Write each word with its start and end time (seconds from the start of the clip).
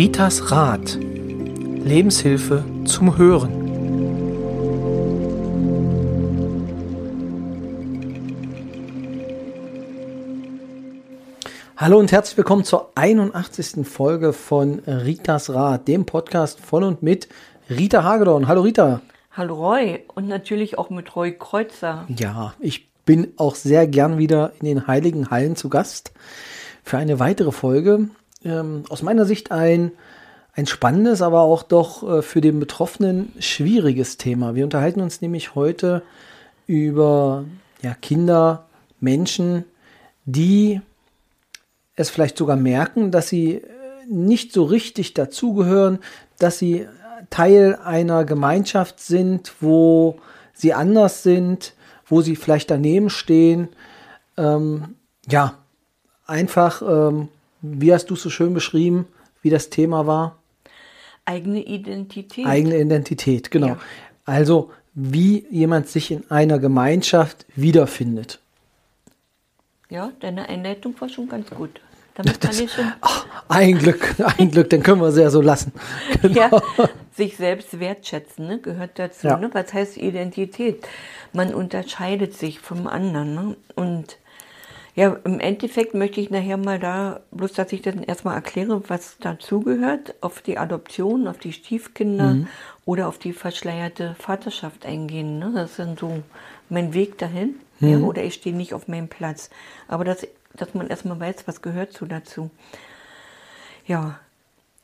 Ritas 0.00 0.50
Rat. 0.50 0.96
Lebenshilfe 0.98 2.64
zum 2.86 3.18
Hören. 3.18 3.52
Hallo 11.76 11.98
und 11.98 12.12
herzlich 12.12 12.38
willkommen 12.38 12.64
zur 12.64 12.92
81. 12.94 13.86
Folge 13.86 14.32
von 14.32 14.78
Ritas 14.86 15.50
Rat, 15.50 15.86
dem 15.86 16.06
Podcast 16.06 16.60
von 16.60 16.82
und 16.82 17.02
mit 17.02 17.28
Rita 17.68 18.02
Hagedorn. 18.02 18.48
Hallo 18.48 18.62
Rita. 18.62 19.02
Hallo 19.32 19.54
Roy 19.54 20.02
und 20.14 20.28
natürlich 20.28 20.78
auch 20.78 20.88
mit 20.88 21.14
Roy 21.14 21.32
Kreuzer. 21.32 22.06
Ja, 22.08 22.54
ich 22.58 22.88
bin 23.04 23.34
auch 23.36 23.54
sehr 23.54 23.86
gern 23.86 24.16
wieder 24.16 24.52
in 24.60 24.64
den 24.64 24.86
Heiligen 24.86 25.30
Hallen 25.30 25.56
zu 25.56 25.68
Gast 25.68 26.12
für 26.84 26.96
eine 26.96 27.18
weitere 27.18 27.52
Folge. 27.52 28.08
Ähm, 28.44 28.84
aus 28.88 29.02
meiner 29.02 29.26
Sicht 29.26 29.50
ein, 29.50 29.92
ein 30.54 30.66
spannendes, 30.66 31.22
aber 31.22 31.40
auch 31.40 31.62
doch 31.62 32.18
äh, 32.18 32.22
für 32.22 32.40
den 32.40 32.60
Betroffenen 32.60 33.32
schwieriges 33.38 34.16
Thema. 34.16 34.54
Wir 34.54 34.64
unterhalten 34.64 35.00
uns 35.00 35.20
nämlich 35.20 35.54
heute 35.54 36.02
über 36.66 37.44
ja, 37.82 37.94
Kinder, 37.94 38.66
Menschen, 39.00 39.64
die 40.24 40.80
es 41.96 42.10
vielleicht 42.10 42.36
sogar 42.38 42.56
merken, 42.56 43.10
dass 43.10 43.28
sie 43.28 43.56
äh, 43.56 43.66
nicht 44.08 44.52
so 44.52 44.64
richtig 44.64 45.14
dazugehören, 45.14 45.98
dass 46.38 46.58
sie 46.58 46.86
Teil 47.28 47.78
einer 47.84 48.24
Gemeinschaft 48.24 49.00
sind, 49.00 49.52
wo 49.60 50.18
sie 50.52 50.72
anders 50.72 51.22
sind, 51.22 51.74
wo 52.06 52.22
sie 52.22 52.36
vielleicht 52.36 52.70
daneben 52.70 53.10
stehen. 53.10 53.68
Ähm, 54.36 54.96
ja, 55.28 55.54
einfach, 56.26 56.82
ähm, 56.82 57.28
wie 57.62 57.92
hast 57.92 58.06
du 58.06 58.14
es 58.14 58.22
so 58.22 58.30
schön 58.30 58.54
beschrieben, 58.54 59.06
wie 59.42 59.50
das 59.50 59.70
Thema 59.70 60.06
war? 60.06 60.38
Eigene 61.24 61.62
Identität. 61.62 62.46
Eigene 62.46 62.78
Identität, 62.78 63.50
genau. 63.50 63.68
Ja. 63.68 63.78
Also, 64.24 64.70
wie 64.94 65.46
jemand 65.50 65.88
sich 65.88 66.10
in 66.10 66.30
einer 66.30 66.58
Gemeinschaft 66.58 67.46
wiederfindet. 67.54 68.40
Ja, 69.88 70.12
deine 70.20 70.48
Einleitung 70.48 70.94
war 71.00 71.08
schon 71.08 71.28
ganz 71.28 71.50
gut. 71.50 71.80
Damit 72.14 72.40
kann 72.40 72.58
ich 72.58 72.72
schon. 72.72 72.92
Ach, 73.00 73.26
ein 73.48 73.78
Glück, 73.78 74.14
ein 74.38 74.50
Glück, 74.50 74.70
dann 74.70 74.82
können 74.82 75.00
wir 75.00 75.08
es 75.08 75.16
ja 75.16 75.30
so 75.30 75.40
lassen. 75.40 75.72
Genau. 76.22 76.34
Ja, 76.34 76.62
sich 77.12 77.36
selbst 77.36 77.80
wertschätzen 77.80 78.46
ne, 78.46 78.58
gehört 78.58 78.98
dazu. 78.98 79.26
Ja. 79.26 79.36
Ne? 79.36 79.50
Was 79.52 79.72
heißt 79.72 79.96
Identität? 79.96 80.86
Man 81.32 81.54
unterscheidet 81.54 82.34
sich 82.34 82.60
vom 82.60 82.86
anderen. 82.86 83.34
Ne? 83.34 83.56
Und 83.74 84.18
ja, 84.94 85.16
im 85.24 85.38
Endeffekt 85.40 85.94
möchte 85.94 86.20
ich 86.20 86.30
nachher 86.30 86.56
mal 86.56 86.78
da, 86.78 87.20
bloß 87.30 87.52
dass 87.52 87.72
ich 87.72 87.82
dann 87.82 88.02
erstmal 88.02 88.34
erkläre, 88.34 88.82
was 88.88 89.18
dazugehört, 89.18 90.14
auf 90.20 90.42
die 90.42 90.58
Adoption, 90.58 91.28
auf 91.28 91.38
die 91.38 91.52
Stiefkinder 91.52 92.34
mhm. 92.34 92.48
oder 92.84 93.08
auf 93.08 93.18
die 93.18 93.32
verschleierte 93.32 94.16
Vaterschaft 94.18 94.84
eingehen. 94.84 95.38
Ne? 95.38 95.52
Das 95.54 95.70
ist 95.70 95.78
dann 95.78 95.96
so 95.96 96.22
mein 96.68 96.92
Weg 96.92 97.18
dahin. 97.18 97.56
Mhm. 97.78 97.88
Ja, 97.88 97.98
oder 97.98 98.24
ich 98.24 98.34
stehe 98.34 98.54
nicht 98.54 98.74
auf 98.74 98.88
meinem 98.88 99.08
Platz. 99.08 99.50
Aber 99.86 100.04
dass, 100.04 100.26
dass 100.54 100.74
man 100.74 100.88
erstmal 100.88 101.20
weiß, 101.20 101.46
was 101.46 101.62
gehört 101.62 101.92
zu 101.92 102.06
dazu. 102.06 102.50
Ja, 103.86 104.18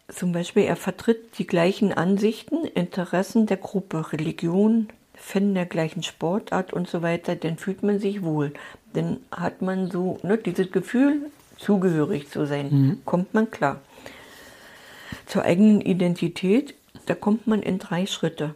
zum 0.09 0.33
Beispiel, 0.33 0.63
er 0.63 0.77
vertritt 0.77 1.39
die 1.39 1.47
gleichen 1.47 1.93
Ansichten, 1.93 2.65
Interessen 2.65 3.47
der 3.47 3.57
Gruppe, 3.57 4.13
Religion, 4.13 4.89
Fan 5.17 5.55
der 5.55 5.67
gleichen 5.67 6.03
Sportart 6.03 6.73
und 6.73 6.89
so 6.89 7.03
weiter, 7.03 7.37
dann 7.37 7.57
fühlt 7.57 7.83
man 7.83 7.99
sich 7.99 8.23
wohl. 8.23 8.53
Dann 8.93 9.19
hat 9.31 9.63
man 9.63 9.91
so 9.91 10.19
ne, 10.23 10.39
dieses 10.39 10.71
Gefühl, 10.71 11.31
zugehörig 11.57 12.29
zu 12.31 12.47
sein, 12.47 12.69
mhm. 12.71 13.03
kommt 13.05 13.35
man 13.35 13.51
klar. 13.51 13.81
Zur 15.27 15.43
eigenen 15.43 15.81
Identität, 15.81 16.75
da 17.07 17.15
kommt 17.15 17.47
man 17.47 17.63
in 17.63 17.79
drei 17.79 18.07
Schritte. 18.07 18.55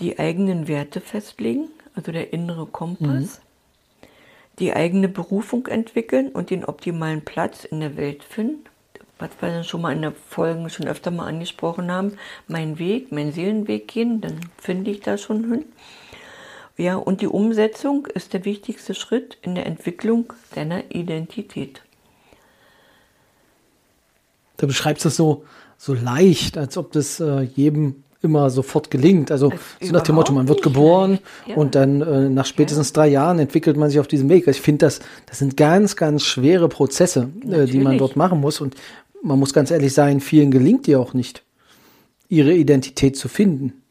Die 0.00 0.18
eigenen 0.18 0.68
Werte 0.68 1.00
festlegen, 1.00 1.68
also 1.94 2.12
der 2.12 2.32
innere 2.32 2.66
Kompass. 2.66 3.40
Mhm. 3.40 4.08
Die 4.58 4.74
eigene 4.74 5.08
Berufung 5.08 5.66
entwickeln 5.66 6.28
und 6.28 6.50
den 6.50 6.64
optimalen 6.64 7.24
Platz 7.24 7.64
in 7.64 7.80
der 7.80 7.96
Welt 7.96 8.22
finden 8.22 8.64
was 9.18 9.30
wir 9.40 9.62
schon 9.64 9.82
mal 9.82 9.92
in 9.92 10.02
der 10.02 10.12
Folge 10.12 10.68
schon 10.70 10.88
öfter 10.88 11.10
mal 11.10 11.26
angesprochen 11.26 11.90
haben, 11.90 12.16
meinen 12.48 12.78
Weg, 12.78 13.12
meinen 13.12 13.32
Seelenweg 13.32 13.88
gehen, 13.88 14.20
dann 14.20 14.40
finde 14.58 14.90
ich 14.90 15.00
da 15.00 15.16
schon 15.16 15.50
hin. 15.50 15.64
Ja, 16.76 16.96
und 16.96 17.20
die 17.20 17.26
Umsetzung 17.26 18.06
ist 18.06 18.32
der 18.32 18.44
wichtigste 18.44 18.94
Schritt 18.94 19.38
in 19.42 19.54
der 19.54 19.66
Entwicklung 19.66 20.32
deiner 20.54 20.90
Identität. 20.94 21.82
Du 24.56 24.66
beschreibst 24.66 25.04
das 25.04 25.16
so, 25.16 25.44
so 25.76 25.94
leicht, 25.94 26.56
als 26.56 26.76
ob 26.76 26.92
das 26.92 27.20
äh, 27.20 27.42
jedem 27.42 28.04
immer 28.22 28.50
sofort 28.50 28.90
gelingt. 28.90 29.30
Also 29.30 29.52
so 29.80 29.92
nach 29.92 30.02
dem 30.02 30.14
Motto, 30.14 30.32
man 30.32 30.48
wird 30.48 30.62
geboren 30.62 31.18
ja. 31.46 31.56
und 31.56 31.74
dann 31.74 32.00
äh, 32.00 32.28
nach 32.28 32.46
spätestens 32.46 32.90
ja. 32.90 32.94
drei 32.94 33.08
Jahren 33.08 33.38
entwickelt 33.38 33.76
man 33.76 33.90
sich 33.90 33.98
auf 34.00 34.08
diesem 34.08 34.28
Weg. 34.28 34.46
Also 34.46 34.58
ich 34.58 34.62
finde, 34.62 34.86
das, 34.86 35.00
das 35.26 35.40
sind 35.40 35.56
ganz, 35.56 35.96
ganz 35.96 36.22
schwere 36.22 36.68
Prozesse, 36.68 37.30
äh, 37.50 37.66
die 37.66 37.78
man 37.78 37.98
dort 37.98 38.16
machen 38.16 38.40
muss. 38.40 38.60
Und 38.60 38.76
man 39.22 39.38
muss 39.38 39.52
ganz 39.52 39.70
ehrlich 39.70 39.92
sein, 39.92 40.20
vielen 40.20 40.50
gelingt 40.50 40.86
ja 40.86 40.98
auch 40.98 41.14
nicht, 41.14 41.42
ihre 42.28 42.54
Identität 42.54 43.16
zu 43.16 43.28
finden. 43.28 43.82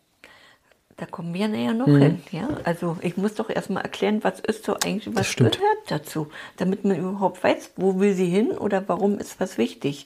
Da 1.02 1.08
kommen 1.08 1.34
wir 1.34 1.48
näher 1.48 1.74
noch 1.74 1.88
mhm. 1.88 1.98
hin. 1.98 2.22
Ja? 2.32 2.48
Also 2.64 2.96
ich 3.02 3.18
muss 3.18 3.34
doch 3.34 3.50
erstmal 3.50 3.82
erklären, 3.82 4.20
was 4.24 4.40
ist 4.40 4.66
so 4.66 4.76
eigentlich, 4.76 5.16
was 5.16 5.36
gehört 5.36 5.58
dazu, 5.88 6.28
damit 6.58 6.86
man 6.86 6.96
überhaupt 6.96 7.44
weiß, 7.44 7.72
wo 7.76 8.00
will 8.00 8.14
sie 8.14 8.28
hin 8.28 8.52
oder 8.52 8.84
warum 8.88 9.18
ist 9.18 9.40
was 9.40 9.58
wichtig. 9.58 10.06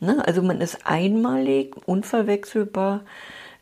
Ne? 0.00 0.20
Also 0.26 0.42
man 0.42 0.60
ist 0.60 0.80
einmalig, 0.84 1.76
unverwechselbar 1.86 3.02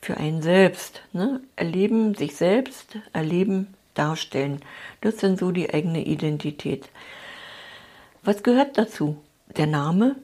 für 0.01 0.17
einen 0.17 0.43
selbst. 0.43 1.03
Ne? 1.13 1.41
Erleben 1.57 2.15
sich 2.15 2.37
selbst, 2.37 2.99
erleben, 3.13 3.75
darstellen. 3.95 4.61
Das 5.01 5.19
sind 5.19 5.39
so 5.39 5.51
die 5.51 5.73
eigene 5.73 6.05
Identität. 6.05 6.89
Was 8.23 8.43
gehört 8.43 8.79
dazu? 8.79 9.17
Der 9.57 9.67
Name, 9.67 10.17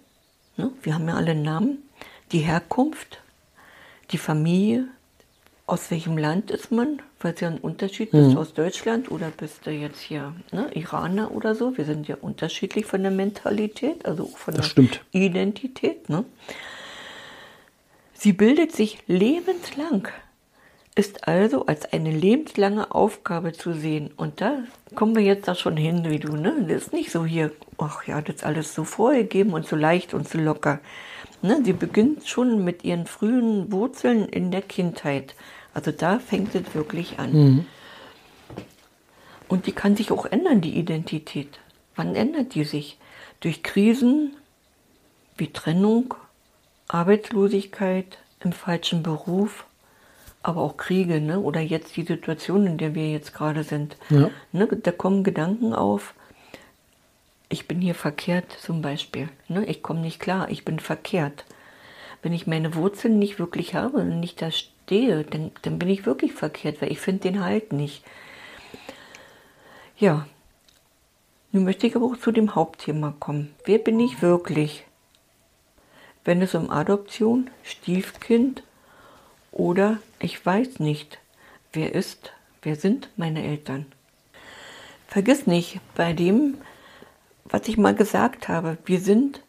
Ne? 0.56 0.72
Wir 0.82 0.94
haben 0.94 1.08
ja 1.08 1.14
alle 1.14 1.32
einen 1.32 1.42
Namen. 1.42 1.78
Die 2.32 2.40
Herkunft, 2.40 3.20
die 4.10 4.18
Familie, 4.18 4.86
aus 5.66 5.90
welchem 5.90 6.16
Land 6.16 6.50
ist 6.50 6.70
man, 6.70 7.02
weil 7.20 7.34
es 7.34 7.40
ja 7.40 7.48
ein 7.48 7.58
Unterschied 7.58 8.12
ist, 8.12 8.32
mhm. 8.32 8.38
aus 8.38 8.54
Deutschland 8.54 9.10
oder 9.10 9.30
bist 9.30 9.66
du 9.66 9.70
jetzt 9.70 10.00
hier 10.00 10.32
ne, 10.52 10.70
Iraner 10.74 11.32
oder 11.32 11.54
so. 11.54 11.76
Wir 11.76 11.84
sind 11.84 12.08
ja 12.08 12.16
unterschiedlich 12.20 12.86
von 12.86 13.02
der 13.02 13.10
Mentalität, 13.10 14.06
also 14.06 14.24
auch 14.24 14.38
von 14.38 14.54
das 14.54 14.66
der 14.66 14.70
stimmt. 14.70 15.04
Identität. 15.12 16.08
Ne? 16.08 16.24
Sie 18.18 18.32
bildet 18.32 18.72
sich 18.72 18.98
lebenslang, 19.06 20.08
ist 20.94 21.28
also 21.28 21.66
als 21.66 21.92
eine 21.92 22.10
lebenslange 22.10 22.94
Aufgabe 22.94 23.52
zu 23.52 23.74
sehen. 23.74 24.10
Und 24.16 24.40
da 24.40 24.64
kommen 24.94 25.14
wir 25.14 25.22
jetzt 25.22 25.46
da 25.46 25.54
schon 25.54 25.76
hin, 25.76 26.08
wie 26.08 26.18
du, 26.18 26.34
ne? 26.36 26.64
Das 26.66 26.84
ist 26.84 26.92
nicht 26.94 27.10
so 27.10 27.26
hier, 27.26 27.52
ach 27.76 28.06
ja, 28.06 28.22
das 28.22 28.36
ist 28.36 28.44
alles 28.44 28.74
so 28.74 28.84
vorgegeben 28.84 29.52
und 29.52 29.66
so 29.66 29.76
leicht 29.76 30.14
und 30.14 30.28
so 30.28 30.38
locker. 30.38 30.80
Ne? 31.42 31.60
Sie 31.62 31.74
beginnt 31.74 32.26
schon 32.26 32.64
mit 32.64 32.84
ihren 32.84 33.06
frühen 33.06 33.70
Wurzeln 33.70 34.26
in 34.28 34.50
der 34.50 34.62
Kindheit. 34.62 35.34
Also 35.74 35.92
da 35.92 36.18
fängt 36.18 36.54
es 36.54 36.74
wirklich 36.74 37.18
an. 37.18 37.32
Mhm. 37.32 37.66
Und 39.48 39.66
die 39.66 39.72
kann 39.72 39.94
sich 39.94 40.10
auch 40.10 40.24
ändern, 40.24 40.62
die 40.62 40.78
Identität. 40.78 41.58
Wann 41.94 42.14
ändert 42.14 42.54
die 42.54 42.64
sich? 42.64 42.98
Durch 43.40 43.62
Krisen 43.62 44.34
wie 45.36 45.52
Trennung, 45.52 46.14
Arbeitslosigkeit, 46.88 48.18
im 48.40 48.52
falschen 48.52 49.02
Beruf, 49.02 49.66
aber 50.42 50.60
auch 50.60 50.76
Kriege, 50.76 51.20
ne? 51.20 51.40
oder 51.40 51.60
jetzt 51.60 51.96
die 51.96 52.04
Situation, 52.04 52.66
in 52.66 52.78
der 52.78 52.94
wir 52.94 53.10
jetzt 53.10 53.34
gerade 53.34 53.64
sind. 53.64 53.96
Ja. 54.10 54.30
Ne? 54.52 54.66
Da 54.66 54.92
kommen 54.92 55.24
Gedanken 55.24 55.72
auf, 55.72 56.14
ich 57.48 57.66
bin 57.66 57.80
hier 57.80 57.94
verkehrt 57.94 58.52
zum 58.60 58.82
Beispiel. 58.82 59.28
Ne? 59.48 59.64
Ich 59.66 59.82
komme 59.82 60.00
nicht 60.00 60.20
klar, 60.20 60.48
ich 60.50 60.64
bin 60.64 60.78
verkehrt. 60.78 61.44
Wenn 62.22 62.32
ich 62.32 62.46
meine 62.46 62.74
Wurzeln 62.74 63.18
nicht 63.18 63.38
wirklich 63.38 63.74
habe 63.74 63.98
und 63.98 64.20
nicht 64.20 64.40
da 64.40 64.50
stehe, 64.50 65.24
dann, 65.24 65.50
dann 65.62 65.78
bin 65.78 65.88
ich 65.88 66.06
wirklich 66.06 66.32
verkehrt, 66.32 66.80
weil 66.80 66.92
ich 66.92 67.00
finde 67.00 67.22
den 67.22 67.44
Halt 67.44 67.72
nicht. 67.72 68.04
Ja, 69.98 70.26
nun 71.52 71.64
möchte 71.64 71.86
ich 71.86 71.96
aber 71.96 72.06
auch 72.06 72.18
zu 72.18 72.32
dem 72.32 72.54
Hauptthema 72.54 73.14
kommen. 73.18 73.54
Wer 73.64 73.78
bin 73.78 73.98
ich 73.98 74.22
wirklich? 74.22 74.84
Wenn 76.26 76.42
es 76.42 76.56
um 76.56 76.70
Adoption, 76.70 77.48
Stiefkind 77.62 78.64
oder 79.52 79.98
ich 80.18 80.44
weiß 80.44 80.80
nicht, 80.80 81.18
wer 81.72 81.94
ist, 81.94 82.32
wer 82.62 82.74
sind 82.74 83.08
meine 83.16 83.44
Eltern. 83.44 83.86
Vergiss 85.06 85.46
nicht 85.46 85.78
bei 85.94 86.12
dem, 86.12 86.58
was 87.44 87.68
ich 87.68 87.78
mal 87.78 87.94
gesagt 87.94 88.48
habe, 88.48 88.76
wir 88.86 88.98
sind, 88.98 89.40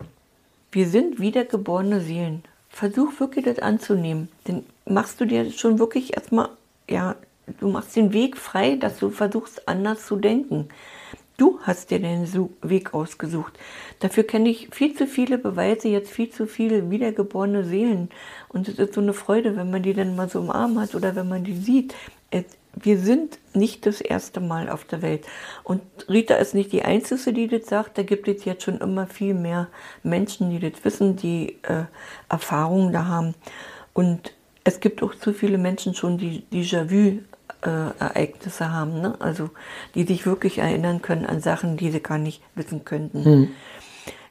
wir 0.71 0.87
sind 0.87 1.19
wiedergeborene 1.19 1.99
Seelen. 1.99 2.43
Versuch 2.69 3.19
wirklich 3.19 3.45
das 3.45 3.57
anzunehmen. 3.57 4.29
Dann 4.43 4.63
machst 4.85 5.19
du 5.19 5.25
dir 5.25 5.51
schon 5.51 5.79
wirklich 5.79 6.15
erstmal, 6.15 6.49
ja, 6.87 7.15
du 7.59 7.69
machst 7.69 7.95
den 7.95 8.13
Weg 8.13 8.37
frei, 8.37 8.75
dass 8.75 8.99
du 8.99 9.09
versuchst 9.09 9.67
anders 9.67 10.05
zu 10.05 10.17
denken. 10.17 10.69
Du 11.37 11.59
hast 11.61 11.91
dir 11.91 11.99
den 11.99 12.27
Weg 12.63 12.95
ausgesucht. 12.95 13.53
Dafür 13.99 14.23
kenne 14.23 14.49
ich 14.49 14.69
viel 14.71 14.95
zu 14.95 15.05
viele 15.05 15.37
Beweise, 15.37 15.87
jetzt 15.87 16.09
viel 16.09 16.31
zu 16.31 16.47
viele 16.47 16.89
wiedergeborene 16.89 17.63
Seelen. 17.63 18.09
Und 18.49 18.67
es 18.67 18.79
ist 18.79 18.95
so 18.95 19.01
eine 19.01 19.13
Freude, 19.13 19.55
wenn 19.55 19.69
man 19.69 19.83
die 19.83 19.93
dann 19.93 20.15
mal 20.15 20.29
so 20.29 20.39
im 20.39 20.49
Arm 20.49 20.79
hat 20.79 20.95
oder 20.95 21.15
wenn 21.15 21.29
man 21.29 21.43
die 21.43 21.55
sieht. 21.55 21.93
Wir 22.73 22.97
sind 22.97 23.37
nicht 23.53 23.85
das 23.85 24.01
erste 24.01 24.39
Mal 24.39 24.67
auf 24.67 24.83
der 24.85 25.03
Welt. 25.03 25.25
Und 25.63 25.81
Rita 26.09 26.35
ist 26.35 26.55
nicht 26.55 26.71
die 26.71 26.81
Einzige, 26.81 27.33
die 27.33 27.47
das 27.47 27.67
sagt. 27.67 27.99
Da 27.99 28.03
gibt 28.03 28.27
es 28.27 28.43
jetzt 28.45 28.63
schon 28.63 28.79
immer 28.79 29.05
viel 29.05 29.35
mehr 29.35 29.67
Menschen, 30.01 30.49
die 30.49 30.59
das 30.59 30.83
wissen, 30.83 31.17
die 31.17 31.57
äh, 31.63 31.83
Erfahrungen 32.29 32.93
da 32.93 33.05
haben. 33.05 33.35
Und 33.93 34.33
es 34.63 34.79
gibt 34.79 35.03
auch 35.03 35.13
zu 35.13 35.33
viele 35.33 35.59
Menschen 35.59 35.93
schon, 35.93 36.17
die 36.17 36.43
Déjà-vu 36.51 37.19
äh, 37.61 37.69
Ereignisse 37.99 38.71
haben, 38.71 39.01
ne? 39.01 39.15
also 39.19 39.49
die 39.95 40.03
sich 40.03 40.25
wirklich 40.25 40.59
erinnern 40.59 41.01
können 41.01 41.25
an 41.25 41.41
Sachen, 41.41 41.77
die 41.77 41.91
sie 41.91 42.01
gar 42.01 42.17
nicht 42.17 42.41
wissen 42.55 42.85
könnten. 42.85 43.23
Mhm. 43.23 43.49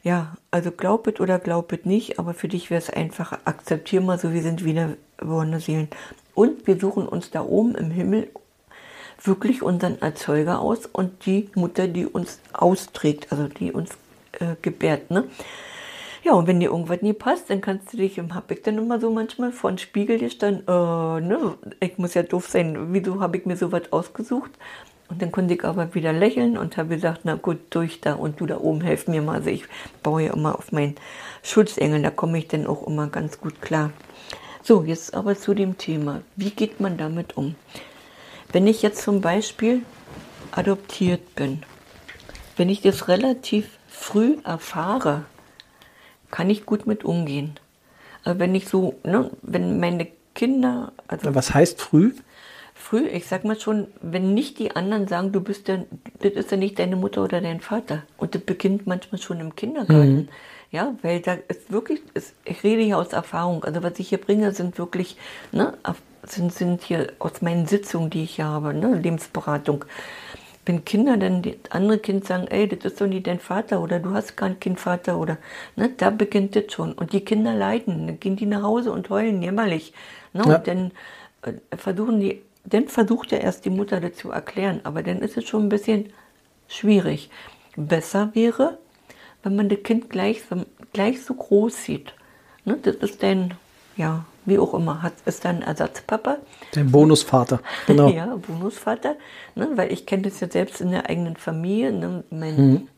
Ja, 0.02 0.36
also 0.52 0.70
glaubet 0.70 1.20
oder 1.20 1.38
glaubet 1.40 1.84
nicht, 1.84 2.20
aber 2.20 2.32
für 2.32 2.46
dich 2.46 2.70
wäre 2.70 2.80
es 2.80 2.90
einfach, 2.90 3.38
akzeptier 3.44 4.00
mal 4.00 4.18
so, 4.18 4.32
wir 4.32 4.42
sind 4.42 4.64
wiedergeborene 4.64 5.58
Seelen. 5.58 5.88
Und 6.34 6.66
wir 6.66 6.78
suchen 6.78 7.08
uns 7.08 7.30
da 7.30 7.42
oben 7.42 7.74
im 7.74 7.90
Himmel 7.90 8.28
wirklich 9.24 9.62
unseren 9.62 10.00
Erzeuger 10.00 10.60
aus 10.60 10.86
und 10.86 11.26
die 11.26 11.50
Mutter, 11.54 11.88
die 11.88 12.06
uns 12.06 12.38
austrägt, 12.52 13.32
also 13.32 13.48
die 13.48 13.72
uns 13.72 13.90
äh, 14.32 14.54
gebärt. 14.62 15.10
Ne? 15.10 15.24
Ja, 16.26 16.32
und 16.32 16.48
wenn 16.48 16.58
dir 16.58 16.70
irgendwas 16.70 17.02
nie 17.02 17.12
passt, 17.12 17.50
dann 17.50 17.60
kannst 17.60 17.92
du 17.92 17.98
dich, 17.98 18.18
hab 18.18 18.50
ich 18.50 18.60
dann 18.60 18.78
immer 18.78 18.98
so 18.98 19.12
manchmal 19.12 19.52
vor 19.52 19.70
den 19.70 19.78
Spiegel 19.78 20.18
gestanden, 20.18 20.64
äh, 20.66 21.20
ne, 21.20 21.54
ich 21.78 21.98
muss 21.98 22.14
ja 22.14 22.24
doof 22.24 22.48
sein, 22.48 22.92
wieso 22.92 23.20
habe 23.20 23.36
ich 23.36 23.46
mir 23.46 23.56
sowas 23.56 23.92
ausgesucht? 23.92 24.50
Und 25.08 25.22
dann 25.22 25.30
konnte 25.30 25.54
ich 25.54 25.64
aber 25.64 25.94
wieder 25.94 26.12
lächeln 26.12 26.58
und 26.58 26.76
habe 26.78 26.96
gesagt, 26.96 27.20
na 27.22 27.36
gut, 27.36 27.58
durch 27.70 28.00
da 28.00 28.14
und 28.14 28.40
du 28.40 28.46
da 28.46 28.58
oben, 28.58 28.80
helf 28.80 29.06
mir 29.06 29.22
mal. 29.22 29.36
Also 29.36 29.50
ich 29.50 29.66
baue 30.02 30.24
ja 30.24 30.32
immer 30.32 30.58
auf 30.58 30.72
meinen 30.72 30.96
Schutzengel, 31.44 32.02
da 32.02 32.10
komme 32.10 32.38
ich 32.38 32.48
dann 32.48 32.66
auch 32.66 32.84
immer 32.88 33.06
ganz 33.06 33.38
gut 33.38 33.62
klar. 33.62 33.92
So, 34.64 34.82
jetzt 34.82 35.14
aber 35.14 35.36
zu 35.36 35.54
dem 35.54 35.78
Thema. 35.78 36.22
Wie 36.34 36.50
geht 36.50 36.80
man 36.80 36.96
damit 36.96 37.36
um? 37.36 37.54
Wenn 38.50 38.66
ich 38.66 38.82
jetzt 38.82 39.02
zum 39.02 39.20
Beispiel 39.20 39.82
adoptiert 40.50 41.36
bin, 41.36 41.62
wenn 42.56 42.68
ich 42.68 42.80
das 42.80 43.06
relativ 43.06 43.78
früh 43.86 44.38
erfahre, 44.42 45.24
kann 46.30 46.50
ich 46.50 46.66
gut 46.66 46.86
mit 46.86 47.04
umgehen. 47.04 47.58
Aber 48.24 48.40
wenn 48.40 48.54
ich 48.54 48.68
so, 48.68 48.94
ne, 49.04 49.30
wenn 49.42 49.78
meine 49.80 50.08
Kinder. 50.34 50.92
Also 51.08 51.34
Was 51.34 51.54
heißt 51.54 51.80
früh? 51.80 52.12
Früh, 52.74 53.06
ich 53.06 53.26
sag 53.26 53.44
mal 53.44 53.58
schon, 53.58 53.88
wenn 54.02 54.34
nicht 54.34 54.58
die 54.58 54.76
anderen 54.76 55.08
sagen, 55.08 55.32
du 55.32 55.40
bist 55.40 55.66
ja, 55.66 55.78
das 56.20 56.32
ist 56.32 56.50
ja 56.50 56.56
nicht 56.56 56.78
deine 56.78 56.94
Mutter 56.94 57.24
oder 57.24 57.40
dein 57.40 57.60
Vater. 57.60 58.02
Und 58.18 58.34
das 58.34 58.42
beginnt 58.42 58.86
manchmal 58.86 59.20
schon 59.20 59.40
im 59.40 59.56
Kindergarten. 59.56 60.16
Mhm. 60.16 60.28
Ja, 60.70 60.94
weil 61.02 61.20
da 61.20 61.38
ist 61.48 61.72
wirklich, 61.72 62.00
ist, 62.14 62.34
ich 62.44 62.62
rede 62.62 62.82
hier 62.82 62.98
aus 62.98 63.12
Erfahrung. 63.12 63.64
Also 63.64 63.82
was 63.82 63.98
ich 63.98 64.10
hier 64.10 64.18
bringe, 64.18 64.52
sind 64.52 64.78
wirklich, 64.78 65.16
ne, 65.52 65.72
sind, 66.24 66.52
sind 66.52 66.82
hier 66.82 67.12
aus 67.18 67.40
meinen 67.40 67.66
Sitzungen, 67.66 68.10
die 68.10 68.24
ich 68.24 68.36
hier 68.36 68.46
habe, 68.46 68.74
ne, 68.74 68.94
Lebensberatung 68.94 69.84
wenn 70.66 70.84
Kinder 70.84 71.16
dann 71.16 71.42
die 71.42 71.58
andere 71.70 71.98
Kind 71.98 72.26
sagen, 72.26 72.48
ey, 72.48 72.68
das 72.68 72.84
ist 72.84 73.00
doch 73.00 73.06
nicht 73.06 73.28
dein 73.28 73.38
Vater 73.38 73.80
oder 73.80 74.00
du 74.00 74.10
hast 74.10 74.36
keinen 74.36 74.58
Kindvater 74.58 75.16
oder, 75.16 75.38
ne, 75.76 75.90
da 75.96 76.10
beginnt 76.10 76.56
das 76.56 76.72
schon. 76.72 76.92
Und 76.92 77.12
die 77.12 77.24
Kinder 77.24 77.54
leiden, 77.54 78.08
dann 78.08 78.20
gehen 78.20 78.36
die 78.36 78.46
nach 78.46 78.62
Hause 78.62 78.90
und 78.90 79.08
heulen 79.08 79.40
jämmerlich. 79.42 79.92
Ne, 80.32 80.42
ja. 80.44 80.56
Und 80.56 80.66
dann 80.66 80.90
äh, 81.42 81.76
versuchen 81.76 82.20
die, 82.20 82.42
dann 82.64 82.88
versucht 82.88 83.30
ja 83.30 83.38
erst 83.38 83.64
die 83.64 83.70
Mutter 83.70 84.00
das 84.00 84.14
zu 84.16 84.32
erklären, 84.32 84.80
aber 84.82 85.04
dann 85.04 85.20
ist 85.20 85.36
es 85.36 85.44
schon 85.44 85.66
ein 85.66 85.68
bisschen 85.68 86.12
schwierig. 86.66 87.30
Besser 87.76 88.30
wäre, 88.34 88.78
wenn 89.44 89.54
man 89.54 89.68
das 89.68 89.84
Kind 89.84 90.10
gleich, 90.10 90.42
gleich 90.92 91.22
so 91.22 91.34
groß 91.34 91.84
sieht. 91.84 92.12
Ne, 92.64 92.76
das 92.82 92.96
ist 92.96 93.22
dein, 93.22 93.54
ja, 93.96 94.24
wie 94.46 94.58
auch 94.58 94.74
immer, 94.74 95.02
hat, 95.02 95.12
ist 95.26 95.44
dann 95.44 95.62
Ersatzpapa. 95.62 96.38
Der 96.74 96.84
Bonusvater, 96.84 97.60
genau. 97.86 98.08
ja, 98.14 98.36
Bonusvater, 98.36 99.16
ne, 99.54 99.70
weil 99.74 99.92
ich 99.92 100.06
kenne 100.06 100.22
das 100.22 100.40
ja 100.40 100.48
selbst 100.48 100.80
in 100.80 100.92
der 100.92 101.10
eigenen 101.10 101.36
Familie. 101.36 101.92
Ne, 101.92 102.24
mein, 102.30 102.56
mhm. 102.56 102.88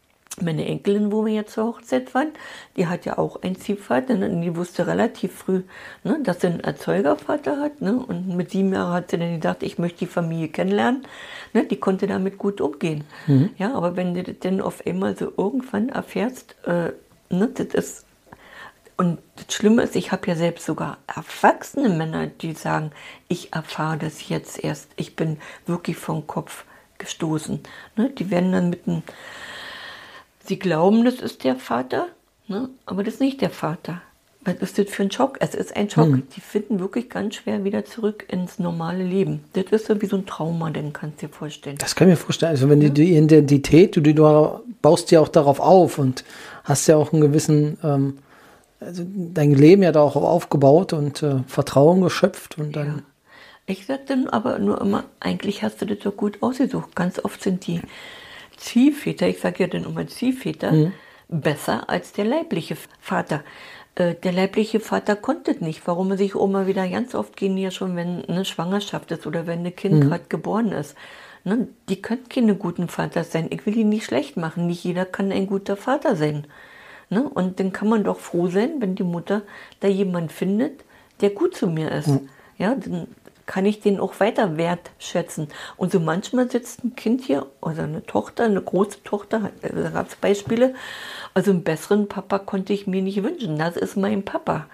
Meine 0.41 0.67
Enkelin, 0.67 1.11
wo 1.11 1.27
wir 1.27 1.33
jetzt 1.33 1.55
zur 1.55 1.67
Hochzeit 1.67 2.15
waren, 2.15 2.29
die 2.77 2.87
hat 2.87 3.05
ja 3.05 3.19
auch 3.19 3.43
einen 3.43 3.57
Ziehvater 3.57 4.15
ne, 4.15 4.31
und 4.31 4.43
die 4.43 4.55
wusste 4.55 4.87
relativ 4.87 5.35
früh, 5.35 5.63
ne, 6.05 6.19
dass 6.23 6.41
sie 6.41 6.49
einen 6.49 6.61
Erzeugervater 6.61 7.59
hat. 7.59 7.81
Ne, 7.81 7.97
und 7.97 8.37
mit 8.37 8.51
sieben 8.51 8.73
Jahren 8.73 8.93
hat 8.93 9.11
sie 9.11 9.19
dann 9.19 9.41
gesagt, 9.41 9.63
ich 9.63 9.79
möchte 9.79 10.01
die 10.01 10.07
Familie 10.07 10.49
kennenlernen. 10.49 11.07
Ne, 11.55 11.65
die 11.65 11.77
konnte 11.77 12.07
damit 12.07 12.39
gut 12.39 12.61
umgehen. 12.61 13.05
Mhm. 13.27 13.51
Ja, 13.59 13.75
aber 13.75 13.97
wenn 13.97 14.15
du 14.15 14.23
das 14.23 14.37
dann 14.41 14.61
auf 14.61 14.87
einmal 14.87 15.17
so 15.17 15.33
irgendwann 15.37 15.89
erfährst, 15.89 16.55
äh, 16.67 16.93
ne, 17.35 17.49
das 17.55 17.75
ist 17.75 18.05
und 18.99 19.19
das 19.37 19.55
Schlimme 19.55 19.83
ist, 19.85 19.95
ich 19.95 20.11
habe 20.11 20.27
ja 20.27 20.35
selbst 20.35 20.67
sogar 20.67 20.99
erwachsene 21.07 21.89
Männer, 21.89 22.27
die 22.27 22.53
sagen, 22.53 22.91
ich 23.29 23.53
erfahre 23.53 23.97
das 23.97 24.29
jetzt 24.29 24.63
erst. 24.63 24.89
Ich 24.97 25.15
bin 25.15 25.39
wirklich 25.67 25.97
vom 25.97 26.27
Kopf 26.27 26.65
gestoßen. 26.99 27.61
Ne? 27.95 28.11
Die 28.11 28.31
werden 28.33 28.51
dann 28.51 28.71
mit 28.71 28.89
einem, 28.89 29.05
sie 30.45 30.59
glauben, 30.59 31.05
das 31.05 31.15
ist 31.15 31.45
der 31.45 31.55
Vater, 31.55 32.09
ne? 32.49 32.71
aber 32.87 33.05
das 33.05 33.15
ist 33.15 33.21
nicht 33.21 33.41
der 33.41 33.51
Vater. 33.51 34.03
Was 34.45 34.57
ist 34.57 34.79
das 34.79 34.89
für 34.89 35.05
ein 35.05 35.13
Schock? 35.13 35.37
Es 35.41 35.55
ist 35.55 35.77
ein 35.77 35.89
Schock. 35.89 36.07
Hm. 36.07 36.27
Die 36.35 36.41
finden 36.41 36.81
wirklich 36.81 37.09
ganz 37.09 37.37
schwer 37.37 37.63
wieder 37.63 37.85
zurück 37.85 38.25
ins 38.29 38.59
normale 38.59 39.05
Leben. 39.05 39.45
Das 39.53 39.67
ist 39.67 39.87
so 39.87 40.01
wie 40.03 40.07
so 40.07 40.17
ein 40.17 40.27
Trauma, 40.27 40.71
den 40.71 40.93
kannst 40.93 41.23
du 41.23 41.27
dir 41.27 41.33
vorstellen. 41.33 41.77
Das 41.79 41.95
kann 41.95 42.09
ich 42.09 42.15
mir 42.15 42.17
vorstellen. 42.17 42.51
Also 42.51 42.69
wenn 42.69 42.81
ja. 42.81 42.89
die, 42.89 43.05
die 43.05 43.17
Identität, 43.17 43.95
du, 43.95 44.01
du 44.01 44.61
baust 44.83 45.13
ja 45.13 45.21
auch 45.21 45.29
darauf 45.29 45.61
auf 45.61 45.99
und 45.99 46.25
hast 46.65 46.89
ja 46.89 46.97
auch 46.97 47.13
einen 47.13 47.21
gewissen 47.21 47.79
ähm, 47.85 48.19
also 48.81 49.05
dein 49.07 49.53
Leben 49.53 49.83
ja 49.83 49.93
da 49.93 50.01
auch 50.01 50.17
aufgebaut 50.17 50.93
und 50.93 51.23
äh, 51.23 51.43
Vertrauen 51.47 52.01
geschöpft 52.01 52.59
und 52.59 52.77
dann. 52.77 52.87
Ja. 52.87 53.03
Ich 53.67 53.87
sag 53.87 54.07
dann 54.07 54.29
aber 54.29 54.59
nur 54.59 54.81
immer, 54.81 55.05
eigentlich 55.21 55.63
hast 55.63 55.83
du 55.83 55.87
das 55.87 55.99
so 56.03 56.11
gut 56.11 56.43
ausgesucht. 56.43 56.97
Ganz 56.97 57.23
oft 57.23 57.43
sind 57.43 57.67
die 57.67 57.83
Ziehväter, 58.57 59.29
ich 59.29 59.41
sage 59.41 59.65
ja 59.65 59.67
dann 59.67 59.85
immer 59.85 60.07
Ziehväter, 60.07 60.73
mhm. 60.73 60.93
besser 61.29 61.89
als 61.91 62.13
der 62.13 62.25
leibliche 62.25 62.77
Vater. 63.01 63.45
Äh, 63.95 64.15
der 64.15 64.33
leibliche 64.33 64.81
Vater 64.81 65.17
konnte 65.17 65.63
nicht. 65.63 65.87
Warum 65.87 66.13
er 66.13 66.17
sich 66.17 66.35
Oma 66.35 66.67
wieder 66.67 66.89
ganz 66.89 67.15
oft 67.15 67.37
gehen 67.37 67.59
ja 67.59 67.71
schon, 67.71 67.97
wenn 67.97 68.25
eine 68.25 68.45
Schwangerschaft 68.45 69.11
ist 69.11 69.27
oder 69.27 69.47
wenn 69.47 69.67
ein 69.67 69.77
Kind 69.77 69.97
mhm. 69.97 70.09
gerade 70.09 70.25
geboren 70.29 70.73
ist. 70.73 70.97
Ne? 71.45 71.69
Die 71.89 72.01
können 72.01 72.29
keine 72.29 72.55
guten 72.55 72.89
Vater 72.89 73.25
sein. 73.25 73.49
Ich 73.51 73.67
will 73.67 73.77
ihn 73.77 73.89
nicht 73.89 74.07
schlecht 74.07 74.37
machen. 74.37 74.67
Nicht 74.67 74.85
jeder 74.85 75.05
kann 75.05 75.33
ein 75.33 75.47
guter 75.47 75.77
Vater 75.77 76.17
sein. 76.17 76.47
Ne? 77.11 77.23
Und 77.23 77.59
dann 77.61 77.73
kann 77.73 77.89
man 77.89 78.05
doch 78.05 78.19
froh 78.19 78.49
sein, 78.49 78.81
wenn 78.81 78.95
die 78.95 79.03
Mutter 79.03 79.43
da 79.81 79.89
jemand 79.89 80.33
findet, 80.33 80.85
der 81.21 81.31
gut 81.31 81.57
zu 81.57 81.67
mir 81.67 81.91
ist. 81.91 82.09
Mhm. 82.09 82.29
Ja, 82.59 82.75
dann 82.75 83.09
kann 83.49 83.65
ich 83.65 83.81
den 83.81 83.99
auch 83.99 84.21
weiter 84.21 84.59
wertschätzen. 84.59 85.49
Und 85.77 85.91
so 85.91 86.01
manchmal 86.01 86.51
sitzt 86.51 86.85
ein 86.85 86.95
Kind 86.95 87.23
hier 87.23 87.47
oder 87.63 87.85
eine 87.85 88.05
Tochter, 88.05 88.45
eine 88.45 88.61
große 88.61 89.03
Tochter, 89.05 89.51
da 89.63 89.91
gab 89.91 90.09
es 90.09 90.17
Beispiele, 90.17 90.75
also 91.35 91.51
einen 91.51 91.65
besseren 91.65 92.09
Papa 92.09 92.39
konnte 92.39 92.75
ich 92.75 92.87
mir 92.87 93.01
nicht 93.01 93.23
wünschen. 93.23 93.59
Das 93.59 93.77
ist 93.77 93.97
mein 93.97 94.23
Papa. 94.23 94.67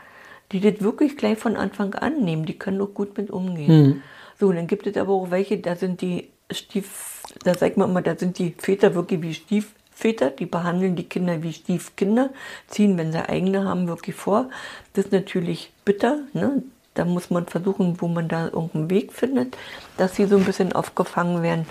Die 0.52 0.60
das 0.60 0.82
wirklich 0.82 1.16
gleich 1.16 1.38
von 1.38 1.56
Anfang 1.56 1.94
an 1.94 2.22
nehmen, 2.22 2.44
die 2.46 2.58
können 2.58 2.80
auch 2.80 2.92
gut 2.92 3.16
mit 3.16 3.30
umgehen. 3.30 3.86
Mhm. 3.86 4.02
So, 4.38 4.52
dann 4.52 4.66
gibt 4.66 4.86
es 4.86 4.96
aber 4.96 5.12
auch 5.12 5.30
welche, 5.30 5.58
da 5.58 5.76
sind 5.76 6.00
die 6.00 6.30
Stief, 6.50 7.22
da 7.44 7.54
sagt 7.54 7.76
man 7.76 7.88
immer, 7.88 8.02
da 8.02 8.16
sind 8.16 8.38
die 8.38 8.54
Väter 8.58 8.94
wirklich 8.94 9.22
wie 9.22 9.34
Stief, 9.34 9.72
Väter, 9.94 10.30
die 10.30 10.46
behandeln 10.46 10.96
die 10.96 11.08
Kinder 11.08 11.42
wie 11.42 11.52
Stiefkinder, 11.52 12.30
ziehen, 12.66 12.98
wenn 12.98 13.12
sie 13.12 13.28
eigene 13.28 13.64
haben, 13.64 13.86
wirklich 13.86 14.16
vor. 14.16 14.50
Das 14.92 15.06
ist 15.06 15.12
natürlich 15.12 15.72
bitter. 15.84 16.18
Ne? 16.32 16.62
Da 16.94 17.04
muss 17.04 17.30
man 17.30 17.46
versuchen, 17.46 18.00
wo 18.00 18.08
man 18.08 18.28
da 18.28 18.46
irgendeinen 18.46 18.90
Weg 18.90 19.12
findet, 19.12 19.56
dass 19.96 20.16
sie 20.16 20.26
so 20.26 20.36
ein 20.36 20.44
bisschen 20.44 20.72
aufgefangen 20.72 21.42
werden 21.42 21.66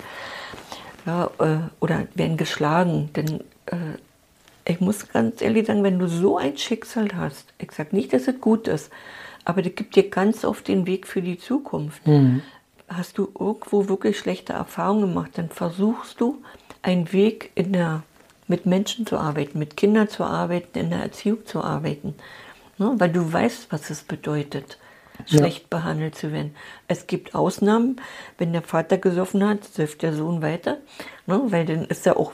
ja, 1.06 1.30
äh, 1.38 1.58
oder 1.80 2.06
werden 2.14 2.36
geschlagen. 2.36 3.10
Denn 3.14 3.40
äh, 3.66 3.98
ich 4.64 4.80
muss 4.80 5.08
ganz 5.08 5.42
ehrlich 5.42 5.66
sagen, 5.66 5.82
wenn 5.82 5.98
du 5.98 6.08
so 6.08 6.38
ein 6.38 6.56
Schicksal 6.56 7.08
hast, 7.14 7.52
ich 7.58 7.72
sage 7.72 7.94
nicht, 7.94 8.12
dass 8.12 8.28
es 8.28 8.40
gut 8.40 8.68
ist, 8.68 8.90
aber 9.44 9.62
das 9.62 9.74
gibt 9.74 9.96
dir 9.96 10.08
ganz 10.08 10.44
oft 10.44 10.66
den 10.68 10.86
Weg 10.86 11.06
für 11.06 11.20
die 11.20 11.38
Zukunft. 11.38 12.06
Mhm. 12.06 12.42
Hast 12.88 13.18
du 13.18 13.30
irgendwo 13.38 13.88
wirklich 13.88 14.18
schlechte 14.18 14.54
Erfahrungen 14.54 15.14
gemacht, 15.14 15.32
dann 15.34 15.50
versuchst 15.50 16.20
du 16.20 16.42
einen 16.82 17.12
Weg 17.12 17.50
in 17.54 17.72
der 17.72 18.02
mit 18.46 18.66
Menschen 18.66 19.06
zu 19.06 19.18
arbeiten, 19.18 19.58
mit 19.58 19.76
Kindern 19.76 20.08
zu 20.08 20.24
arbeiten, 20.24 20.78
in 20.78 20.90
der 20.90 21.00
Erziehung 21.00 21.46
zu 21.46 21.62
arbeiten. 21.62 22.14
Ne? 22.78 22.92
Weil 22.96 23.10
du 23.10 23.32
weißt, 23.32 23.68
was 23.70 23.90
es 23.90 24.02
bedeutet, 24.02 24.78
schlecht 25.26 25.62
ja. 25.62 25.78
behandelt 25.78 26.16
zu 26.16 26.32
werden. 26.32 26.54
Es 26.88 27.06
gibt 27.06 27.34
Ausnahmen, 27.34 28.00
wenn 28.38 28.52
der 28.52 28.62
Vater 28.62 28.98
gesoffen 28.98 29.46
hat, 29.46 29.64
säuft 29.64 30.02
der 30.02 30.12
Sohn 30.12 30.42
weiter. 30.42 30.78
Ne? 31.26 31.40
Weil 31.46 31.66
dann 31.66 31.84
ist 31.86 32.06
ja 32.06 32.16
auch 32.16 32.32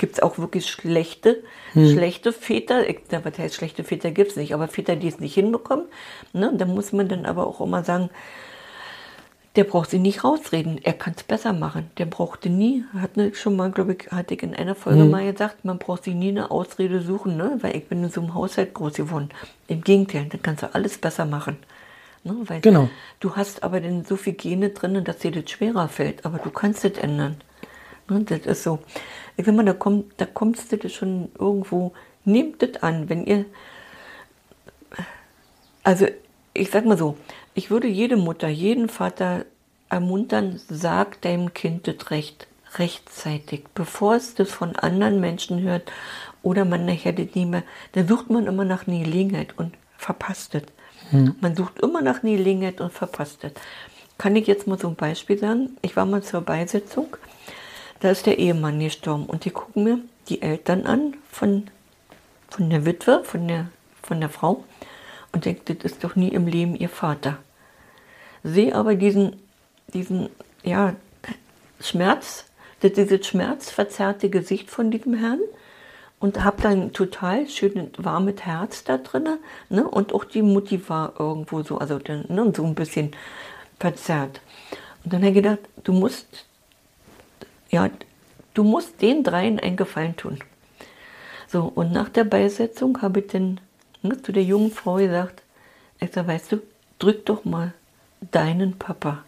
gibt 0.00 0.14
es 0.14 0.22
auch 0.22 0.38
wirklich 0.38 0.66
schlechte, 0.66 1.42
hm. 1.74 1.92
schlechte 1.92 2.32
Väter. 2.32 2.84
Was 3.22 3.38
heißt 3.38 3.54
schlechte 3.54 3.84
Väter 3.84 4.10
gibt 4.10 4.30
es 4.30 4.36
nicht, 4.36 4.54
aber 4.54 4.66
Väter, 4.66 4.96
die 4.96 5.08
es 5.08 5.20
nicht 5.20 5.34
hinbekommen. 5.34 5.84
Ne? 6.32 6.50
Da 6.56 6.64
muss 6.64 6.92
man 6.92 7.06
dann 7.08 7.26
aber 7.26 7.46
auch 7.46 7.60
immer 7.60 7.84
sagen, 7.84 8.08
der 9.56 9.64
braucht 9.64 9.90
sich 9.90 10.00
nicht 10.00 10.22
rausreden. 10.22 10.78
Er 10.82 10.92
kann 10.92 11.14
es 11.16 11.24
besser 11.24 11.52
machen. 11.52 11.90
Der 11.98 12.06
brauchte 12.06 12.48
nie, 12.48 12.84
hat 12.96 13.16
ne, 13.16 13.34
schon 13.34 13.56
mal, 13.56 13.70
glaube 13.70 13.94
ich, 13.94 14.12
hatte 14.12 14.34
ich 14.34 14.42
in 14.42 14.54
einer 14.54 14.76
Folge 14.76 15.04
mhm. 15.04 15.10
mal 15.10 15.30
gesagt, 15.30 15.64
man 15.64 15.78
braucht 15.78 16.04
sich 16.04 16.14
nie 16.14 16.28
eine 16.28 16.50
Ausrede 16.50 17.02
suchen, 17.02 17.36
ne? 17.36 17.58
weil 17.60 17.76
ich 17.76 17.86
bin 17.88 18.04
in 18.04 18.10
so 18.10 18.20
einem 18.20 18.34
Haushalt 18.34 18.74
groß 18.74 18.94
geworden. 18.94 19.30
Im 19.66 19.82
Gegenteil, 19.82 20.26
dann 20.30 20.42
kannst 20.42 20.62
du 20.62 20.72
alles 20.72 20.98
besser 20.98 21.24
machen. 21.24 21.56
Ne? 22.22 22.36
Weil 22.44 22.60
genau. 22.60 22.88
Du 23.18 23.34
hast 23.34 23.64
aber 23.64 23.80
dann 23.80 24.04
so 24.04 24.16
viele 24.16 24.36
Gene 24.36 24.70
drin, 24.70 25.02
dass 25.02 25.18
dir 25.18 25.32
das 25.32 25.50
schwerer 25.50 25.88
fällt, 25.88 26.24
aber 26.24 26.38
du 26.38 26.50
kannst 26.50 26.84
das 26.84 26.92
ändern. 26.92 27.36
Ne? 28.08 28.22
Das 28.22 28.40
ist 28.40 28.62
so. 28.62 28.78
Ich 29.36 29.46
sag 29.46 29.54
mal, 29.54 29.64
da 29.64 29.72
kommt, 29.72 30.12
da 30.18 30.26
kommst 30.26 30.70
du 30.70 30.76
das 30.76 30.92
schon 30.92 31.28
irgendwo, 31.38 31.92
nehmt 32.24 32.62
das 32.62 32.82
an, 32.84 33.08
wenn 33.08 33.26
ihr, 33.26 33.46
also 35.82 36.06
ich 36.52 36.70
sag 36.70 36.84
mal 36.84 36.98
so, 36.98 37.16
ich 37.54 37.70
würde 37.70 37.88
jede 37.88 38.16
Mutter, 38.16 38.48
jeden 38.48 38.88
Vater 38.88 39.44
ermuntern, 39.88 40.60
sag 40.68 41.20
deinem 41.22 41.52
Kind 41.52 41.86
das 41.86 42.10
Recht 42.10 42.46
rechtzeitig, 42.78 43.64
bevor 43.74 44.14
es 44.14 44.34
das 44.34 44.50
von 44.50 44.76
anderen 44.76 45.20
Menschen 45.20 45.60
hört 45.62 45.90
oder 46.42 46.64
man 46.64 46.86
nachher 46.86 47.12
das 47.12 47.34
nicht 47.34 47.48
mehr, 47.48 47.64
dann 47.92 48.06
sucht 48.06 48.30
man 48.30 48.46
immer 48.46 48.64
nach 48.64 48.86
einer 48.86 49.02
Gelegenheit 49.02 49.58
und 49.58 49.74
verpasst 49.98 50.54
es. 50.54 50.62
Hm. 51.10 51.34
Man 51.40 51.56
sucht 51.56 51.80
immer 51.80 52.00
nach 52.00 52.22
einer 52.22 52.36
Gelegenheit 52.36 52.80
und 52.80 52.92
verpasst 52.92 53.42
es. 53.44 53.52
Kann 54.18 54.36
ich 54.36 54.46
jetzt 54.46 54.66
mal 54.66 54.78
so 54.78 54.88
ein 54.88 54.94
Beispiel 54.94 55.38
sagen? 55.38 55.76
Ich 55.82 55.96
war 55.96 56.06
mal 56.06 56.22
zur 56.22 56.42
Beisetzung, 56.42 57.16
da 58.00 58.10
ist 58.10 58.26
der 58.26 58.38
Ehemann 58.38 58.78
gestorben 58.78 59.26
und 59.26 59.44
die 59.44 59.50
gucken 59.50 59.84
mir 59.84 59.98
die 60.28 60.42
Eltern 60.42 60.86
an 60.86 61.16
von, 61.30 61.68
von 62.48 62.70
der 62.70 62.86
Witwe, 62.86 63.24
von 63.24 63.48
der, 63.48 63.68
von 64.02 64.20
der 64.20 64.30
Frau 64.30 64.64
und 65.32 65.44
denkt, 65.44 65.68
das 65.68 65.92
ist 65.92 66.04
doch 66.04 66.16
nie 66.16 66.28
im 66.28 66.46
Leben 66.46 66.74
ihr 66.74 66.88
Vater. 66.88 67.38
Sehe 68.42 68.74
aber 68.74 68.94
diesen, 68.94 69.36
diesen 69.92 70.30
ja, 70.62 70.94
Schmerz, 71.80 72.46
dieses 72.82 73.26
schmerzverzerrte 73.26 74.30
Gesicht 74.30 74.70
von 74.70 74.90
diesem 74.90 75.14
Herrn 75.14 75.40
und 76.18 76.44
habe 76.44 76.62
dann 76.62 76.92
total 76.92 77.48
schön 77.48 77.90
warmes 77.96 78.42
Herz 78.42 78.84
da 78.84 78.98
drin. 78.98 79.38
Ne? 79.68 79.88
Und 79.88 80.12
auch 80.12 80.24
die 80.24 80.42
Mutti 80.42 80.88
war 80.88 81.14
irgendwo 81.18 81.62
so, 81.62 81.78
also 81.78 81.98
ne, 82.06 82.52
so 82.54 82.64
ein 82.64 82.74
bisschen 82.74 83.12
verzerrt. 83.78 84.40
Und 85.04 85.12
dann 85.12 85.20
habe 85.20 85.30
ich 85.30 85.34
gedacht, 85.34 85.60
du 85.84 85.92
musst, 85.92 86.46
ja, 87.70 87.88
du 88.54 88.64
musst 88.64 89.00
den 89.00 89.22
dreien 89.22 89.58
einen 89.58 89.76
Gefallen 89.76 90.16
tun. 90.16 90.38
So, 91.48 91.72
und 91.74 91.92
nach 91.92 92.10
der 92.10 92.24
Beisetzung 92.24 93.00
habe 93.02 93.20
ich 93.20 93.28
dann 93.28 93.58
ne, 94.02 94.20
zu 94.22 94.32
der 94.32 94.42
jungen 94.42 94.70
Frau 94.70 94.96
gesagt, 94.96 95.42
ich 96.00 96.12
sage, 96.12 96.28
weißt 96.28 96.52
du, 96.52 96.62
drück 96.98 97.26
doch 97.26 97.44
mal 97.44 97.74
deinen 98.30 98.78
Papa. 98.78 99.24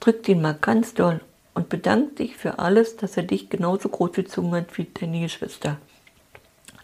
Drück 0.00 0.22
den 0.22 0.40
mal 0.40 0.54
ganz 0.54 0.94
doll 0.94 1.20
und 1.54 1.68
bedank 1.68 2.16
dich 2.16 2.36
für 2.36 2.58
alles, 2.58 2.96
dass 2.96 3.16
er 3.16 3.24
dich 3.24 3.50
genauso 3.50 3.88
großgezogen 3.88 4.54
hat 4.54 4.78
wie 4.78 4.84
deine 4.84 5.20
Geschwister. 5.20 5.78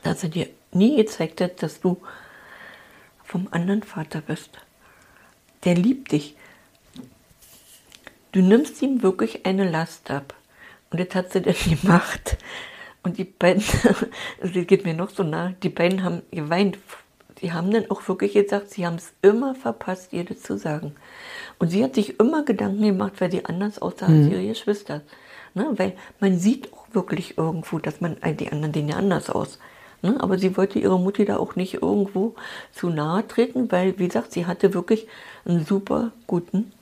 Dass 0.03 0.23
er 0.23 0.31
dir 0.31 0.49
nie 0.73 0.97
gezeigt 0.97 1.41
hat, 1.41 1.63
dass 1.63 1.81
du 1.81 2.01
vom 3.23 3.49
anderen 3.51 3.83
Vater 3.83 4.21
bist. 4.21 4.51
Der 5.65 5.75
liebt 5.75 6.13
dich. 6.13 6.37
Du 8.33 8.41
nimmst 8.41 8.83
ihm 8.83 9.03
wirklich 9.03 9.47
eine 9.47 9.71
Last 9.71 10.11
ab. 10.11 10.35
Und 10.91 11.01
das 11.01 11.15
hat 11.15 11.33
sie 11.33 11.41
dann 11.41 11.55
gemacht. 11.55 12.37
Und 13.03 13.19
die 13.19 13.25
beiden, 13.25 13.63
das 14.41 14.53
geht 14.53 14.85
mir 14.85 14.95
noch 14.95 15.11
so 15.11 15.23
nah, 15.23 15.55
die 15.63 15.69
beiden 15.69 16.03
haben 16.03 16.23
geweint 16.31 16.79
die 17.41 17.53
haben 17.53 17.71
dann 17.71 17.91
auch 17.91 18.07
wirklich 18.09 18.35
gesagt, 18.35 18.71
sie 18.71 18.87
haben 18.87 18.97
es 18.97 19.13
immer 19.23 19.55
verpasst, 19.55 20.13
ihr 20.13 20.25
das 20.25 20.43
zu 20.43 20.57
sagen. 20.57 20.95
Und 21.59 21.71
sie 21.71 21.83
hat 21.83 21.95
sich 21.95 22.19
immer 22.21 22.45
Gedanken 22.45 22.83
gemacht, 22.83 23.15
weil 23.21 23.31
sie 23.31 23.45
anders 23.45 23.81
aussah 23.81 24.09
mhm. 24.09 24.23
als 24.23 24.33
ihre 24.33 24.47
Geschwister. 24.47 25.03
Ne? 25.55 25.69
Weil 25.77 25.95
man 26.21 26.39
sieht 26.39 26.73
auch 26.73 26.87
wirklich 26.93 27.39
irgendwo, 27.39 27.79
dass 27.79 28.01
man, 28.01 28.21
äh, 28.23 28.35
die 28.35 28.51
anderen 28.51 28.75
sehen 28.75 28.89
ja 28.89 28.97
anders 28.97 29.31
aus. 29.31 29.59
Ne? 30.03 30.17
Aber 30.21 30.39
sie 30.39 30.57
wollte 30.57 30.79
ihre 30.79 30.99
Mutti 30.99 31.25
da 31.25 31.39
auch 31.39 31.57
nicht 31.57 31.75
irgendwo 31.75 32.35
zu 32.73 32.91
nahe 32.91 33.27
treten, 33.27 33.71
weil, 33.71 33.99
wie 33.99 34.07
gesagt, 34.07 34.33
sie 34.33 34.47
hatte 34.47 34.75
wirklich 34.75 35.07
einen 35.45 35.65
super 35.65 36.13
guten 36.27 36.73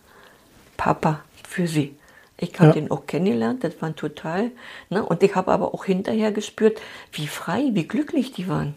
Papa 0.77 1.21
für 1.47 1.67
sie. 1.67 1.97
Ich 2.39 2.55
habe 2.59 2.69
ja. 2.69 2.73
den 2.73 2.91
auch 2.91 3.07
kennengelernt, 3.07 3.63
das 3.63 3.81
waren 3.81 3.95
total. 3.95 4.51
Ne? 4.91 5.05
Und 5.05 5.23
ich 5.23 5.37
habe 5.37 5.53
aber 5.53 5.75
auch 5.75 5.85
hinterher 5.85 6.33
gespürt, 6.33 6.81
wie 7.13 7.29
frei, 7.29 7.71
wie 7.73 7.87
glücklich 7.87 8.33
die 8.33 8.49
waren. 8.49 8.75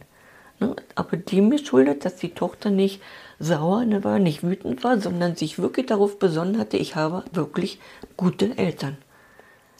Ne? 0.60 0.76
Aber 0.96 1.18
dem 1.18 1.50
geschuldet, 1.50 2.06
dass 2.06 2.16
die 2.16 2.30
Tochter 2.30 2.70
nicht 2.70 3.02
sauer 3.40 3.86
ne, 3.86 4.04
war, 4.04 4.20
nicht 4.20 4.44
wütend 4.44 4.84
war, 4.84 5.00
sondern 5.00 5.36
sich 5.36 5.60
wirklich 5.60 5.88
darauf 5.88 6.20
besonnen 6.20 6.58
hatte, 6.58 6.78
ich 6.78 6.96
habe 6.96 7.24
wirklich 7.34 7.80
gute 8.18 8.58
Eltern. 8.58 8.98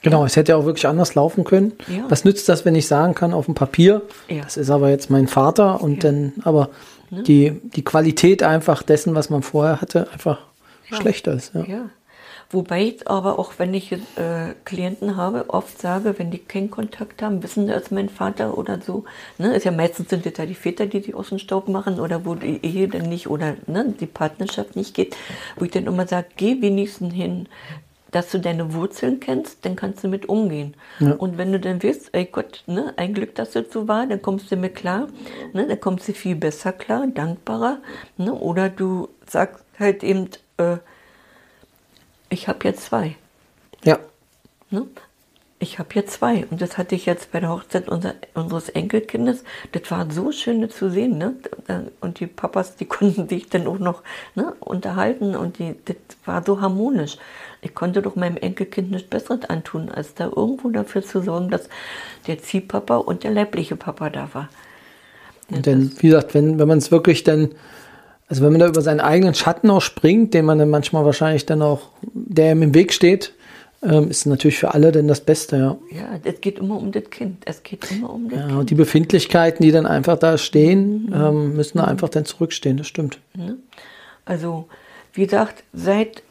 Genau, 0.02 0.20
ja. 0.20 0.26
es 0.26 0.36
hätte 0.36 0.56
auch 0.56 0.66
wirklich 0.66 0.88
anders 0.88 1.16
laufen 1.16 1.46
können. 1.46 1.74
Ja. 1.88 2.06
Was 2.10 2.26
nützt 2.26 2.48
das, 2.50 2.66
wenn 2.66 2.76
ich 2.76 2.88
sagen 2.88 3.16
kann 3.16 3.34
auf 3.34 3.46
dem 3.46 3.56
Papier, 3.56 4.02
ja. 4.28 4.44
das 4.44 4.58
ist 4.58 4.70
aber 4.70 4.90
jetzt 4.90 5.10
mein 5.10 5.28
Vater 5.28 5.82
und 5.82 6.04
dann, 6.04 6.34
aber 6.44 6.70
ne? 7.10 7.24
die, 7.24 7.60
die 7.64 7.84
Qualität 7.84 8.44
einfach 8.44 8.84
dessen, 8.84 9.16
was 9.16 9.30
man 9.30 9.42
vorher 9.42 9.82
hatte, 9.82 10.12
einfach 10.12 10.40
schlechter 10.92 11.34
ist. 11.34 11.54
ja. 11.56 11.90
Wobei 12.52 12.84
ich 12.84 13.08
aber 13.08 13.40
auch, 13.40 13.54
wenn 13.58 13.74
ich 13.74 13.92
äh, 13.92 13.98
Klienten 14.66 15.18
habe, 15.18 15.46
oft 15.50 15.82
sage, 15.82 16.16
wenn 16.18 16.32
die 16.32 16.40
keinen 16.40 16.70
Kontakt 16.70 17.22
haben, 17.22 17.42
wissen 17.44 17.68
das 17.68 17.92
mein 17.92 18.10
Vater 18.10 18.58
oder 18.58 18.80
so. 18.82 19.04
Ne? 19.38 19.56
Ist 19.56 19.66
ja 19.66 19.72
meistens 19.72 20.10
sind 20.10 20.26
das 20.26 20.34
ja 20.38 20.46
die 20.46 20.56
Väter, 20.56 20.86
die 20.86 21.02
die 21.02 21.14
aus 21.14 21.30
dem 21.30 21.40
Staub 21.40 21.68
machen 21.68 22.00
oder 22.00 22.26
wo 22.26 22.36
die 22.36 22.64
Ehe 22.64 22.88
dann 22.88 23.10
nicht 23.10 23.28
oder 23.28 23.56
ne, 23.68 23.94
die 24.00 24.06
Partnerschaft 24.06 24.76
nicht 24.76 24.94
geht. 24.94 25.16
Wo 25.56 25.66
ich 25.66 25.72
dann 25.72 25.88
immer 25.88 26.08
sage, 26.08 26.28
geh 26.36 26.62
wenigstens 26.62 27.14
hin, 27.14 27.48
dass 28.12 28.32
du 28.32 28.40
deine 28.40 28.74
Wurzeln 28.74 29.20
kennst, 29.20 29.66
dann 29.66 29.76
kannst 29.76 30.04
du 30.04 30.08
mit 30.08 30.30
umgehen. 30.30 30.76
Ja. 31.00 31.16
Und 31.16 31.38
wenn 31.38 31.52
du 31.52 31.60
dann 31.60 31.84
wirst, 31.84 32.10
ey 32.14 32.26
Gott, 32.26 32.64
ne, 32.66 32.94
ein 32.96 33.14
Glück, 33.14 33.36
dass 33.36 33.52
das 33.52 33.66
so 33.72 33.90
war, 33.90 34.08
dann 34.08 34.22
kommst 34.22 34.50
du 34.52 34.56
mir 34.56 34.70
klar, 34.70 35.08
ne, 35.52 35.68
dann 35.68 35.80
kommst 35.82 36.08
du 36.08 36.14
viel 36.14 36.36
besser 36.36 36.72
klar, 36.72 37.08
dankbarer. 37.08 37.80
Ne, 38.18 38.34
oder 38.34 38.70
du 38.70 39.10
sagst 39.28 39.66
halt 39.78 40.04
eben, 40.04 40.30
äh, 40.58 40.78
ich 42.36 42.48
habe 42.50 42.60
jetzt 42.68 42.84
zwei. 42.86 43.16
Ja. 43.84 43.98
Ne? 44.70 44.86
Ich 45.58 45.80
habe 45.80 45.90
jetzt 45.94 46.12
zwei. 46.12 46.46
Und 46.52 46.62
das 46.62 46.78
hatte 46.78 46.96
ich 46.96 47.06
jetzt 47.06 47.32
bei 47.32 47.40
der 47.40 47.50
Hochzeit 47.50 47.88
unser, 47.88 48.14
unseres 48.34 48.68
Enkelkindes. 48.68 49.46
Das 49.72 49.90
war 49.90 50.12
so 50.12 50.34
schön 50.34 50.70
zu 50.70 50.92
sehen. 50.92 51.18
Ne? 51.18 51.36
Und 52.02 52.20
die 52.20 52.28
Papas, 52.28 52.76
die 52.76 52.86
konnten 52.96 53.30
sich 53.30 53.48
dann 53.50 53.66
auch 53.68 53.80
noch 53.80 54.04
ne, 54.36 54.54
unterhalten. 54.60 55.36
Und 55.36 55.60
die, 55.60 55.76
das 55.86 55.96
war 56.26 56.44
so 56.46 56.60
harmonisch. 56.60 57.18
Ich 57.62 57.74
konnte 57.74 58.02
doch 58.02 58.18
meinem 58.18 58.38
Enkelkind 58.38 58.92
nichts 58.92 59.10
Besseres 59.10 59.46
antun, 59.46 59.90
als 59.90 60.14
da 60.14 60.26
irgendwo 60.26 60.70
dafür 60.70 61.04
zu 61.04 61.22
sorgen, 61.22 61.50
dass 61.50 61.70
der 62.28 62.40
Ziehpapa 62.40 62.98
und 62.98 63.24
der 63.24 63.32
leibliche 63.32 63.78
Papa 63.78 64.10
da 64.10 64.30
war. 64.34 64.50
Ja, 65.50 65.60
denn, 65.60 65.92
wie 66.00 66.08
gesagt, 66.08 66.34
wenn, 66.34 66.60
wenn 66.60 66.68
man 66.68 66.80
es 66.80 66.92
wirklich 66.92 67.24
dann 67.24 67.56
also 68.28 68.44
wenn 68.44 68.52
man 68.52 68.60
da 68.60 68.68
über 68.68 68.82
seinen 68.82 69.02
eigenen 69.02 69.36
Schatten 69.36 69.70
auch 69.70 69.82
springt, 69.82 70.34
den 70.34 70.46
man 70.46 70.58
dann 70.58 70.70
manchmal 70.70 71.06
wahrscheinlich 71.06 71.46
dann 71.46 71.62
auch, 71.62 71.90
der 72.02 72.52
ihm 72.54 72.64
im 72.64 72.74
Weg 72.74 72.92
steht, 72.92 73.34
ähm, 73.84 74.10
ist 74.10 74.26
natürlich 74.26 74.58
für 74.58 74.74
alle 74.74 74.92
dann 74.92 75.08
das 75.08 75.22
Beste, 75.22 75.58
ja. 75.58 75.78
Ja, 75.92 76.20
es 76.24 76.42
geht 76.42 76.58
immer 76.60 76.78
um 76.78 76.92
das 76.92 77.10
Kind. 77.10 77.44
Es 77.46 77.62
geht 77.62 77.92
immer 77.92 78.12
um 78.12 78.30
das 78.30 78.40
ja, 78.40 78.48
Kind. 78.48 78.60
Und 78.60 78.70
die 78.72 78.76
Befindlichkeiten, 78.76 79.64
die 79.64 79.72
dann 79.72 79.86
einfach 79.86 80.18
da 80.18 80.38
stehen, 80.38 81.06
mhm. 81.08 81.14
ähm, 81.14 81.56
müssen 81.56 81.78
da 81.78 81.84
einfach 81.84 82.10
dann 82.10 82.26
zurückstehen, 82.26 82.78
das 82.78 82.88
stimmt. 82.88 83.20
Mhm. 83.36 83.58
Also, 84.26 84.68
wie 85.14 85.26
gesagt, 85.26 85.64
seid, 85.72 86.24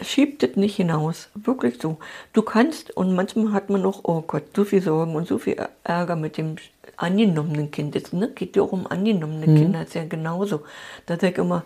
schiebt 0.00 0.42
es 0.42 0.56
nicht 0.56 0.76
hinaus. 0.76 1.28
Wirklich 1.34 1.80
so. 1.80 1.98
Du 2.32 2.42
kannst, 2.42 2.96
und 2.96 3.14
manchmal 3.14 3.52
hat 3.52 3.70
man 3.70 3.82
noch, 3.82 4.00
oh 4.04 4.22
Gott, 4.22 4.44
so 4.54 4.64
viel 4.64 4.82
Sorgen 4.82 5.14
und 5.14 5.26
so 5.26 5.38
viel 5.38 5.56
Ärger 5.84 6.16
mit 6.16 6.36
dem 6.36 6.56
angenommenen 6.96 7.70
Kind 7.70 7.96
ist. 7.96 8.12
Ne? 8.12 8.30
Geht 8.34 8.56
ja 8.56 8.62
auch 8.62 8.72
um 8.72 8.86
angenommene 8.86 9.46
mhm. 9.46 9.56
Kinder, 9.56 9.82
ist 9.82 9.94
ja 9.94 10.04
genauso. 10.04 10.62
Da 11.06 11.14
sage 11.14 11.32
ich 11.32 11.38
immer, 11.38 11.64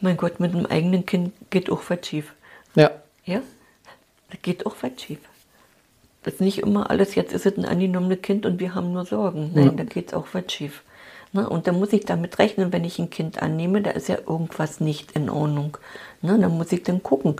mein 0.00 0.16
Gott, 0.16 0.40
mit 0.40 0.54
einem 0.54 0.66
eigenen 0.66 1.06
Kind 1.06 1.32
geht 1.50 1.70
auch 1.70 1.82
was 1.88 2.06
schief. 2.06 2.34
Ja. 2.74 2.90
Ja? 3.24 3.42
Da 4.30 4.38
geht 4.40 4.66
auch 4.66 4.76
was 4.80 4.92
schief. 5.00 5.18
Das 6.22 6.34
ist 6.34 6.40
nicht 6.40 6.58
immer 6.58 6.90
alles, 6.90 7.14
jetzt 7.14 7.32
ist 7.32 7.46
es 7.46 7.56
ein 7.56 7.64
angenommenes 7.64 8.22
Kind 8.22 8.44
und 8.44 8.60
wir 8.60 8.74
haben 8.74 8.92
nur 8.92 9.04
Sorgen. 9.04 9.52
Nein, 9.54 9.64
ja. 9.64 9.70
da 9.72 9.84
geht 9.84 10.08
es 10.08 10.14
auch 10.14 10.26
was 10.32 10.52
schief. 10.52 10.82
Ne? 11.32 11.48
Und 11.48 11.66
da 11.66 11.72
muss 11.72 11.92
ich 11.92 12.04
damit 12.04 12.38
rechnen, 12.38 12.72
wenn 12.72 12.84
ich 12.84 12.98
ein 12.98 13.10
Kind 13.10 13.42
annehme, 13.42 13.82
da 13.82 13.90
ist 13.90 14.08
ja 14.08 14.18
irgendwas 14.26 14.80
nicht 14.80 15.12
in 15.12 15.30
Ordnung. 15.30 15.76
Ne? 16.22 16.38
Da 16.38 16.48
muss 16.48 16.72
ich 16.72 16.82
dann 16.82 17.02
gucken. 17.02 17.36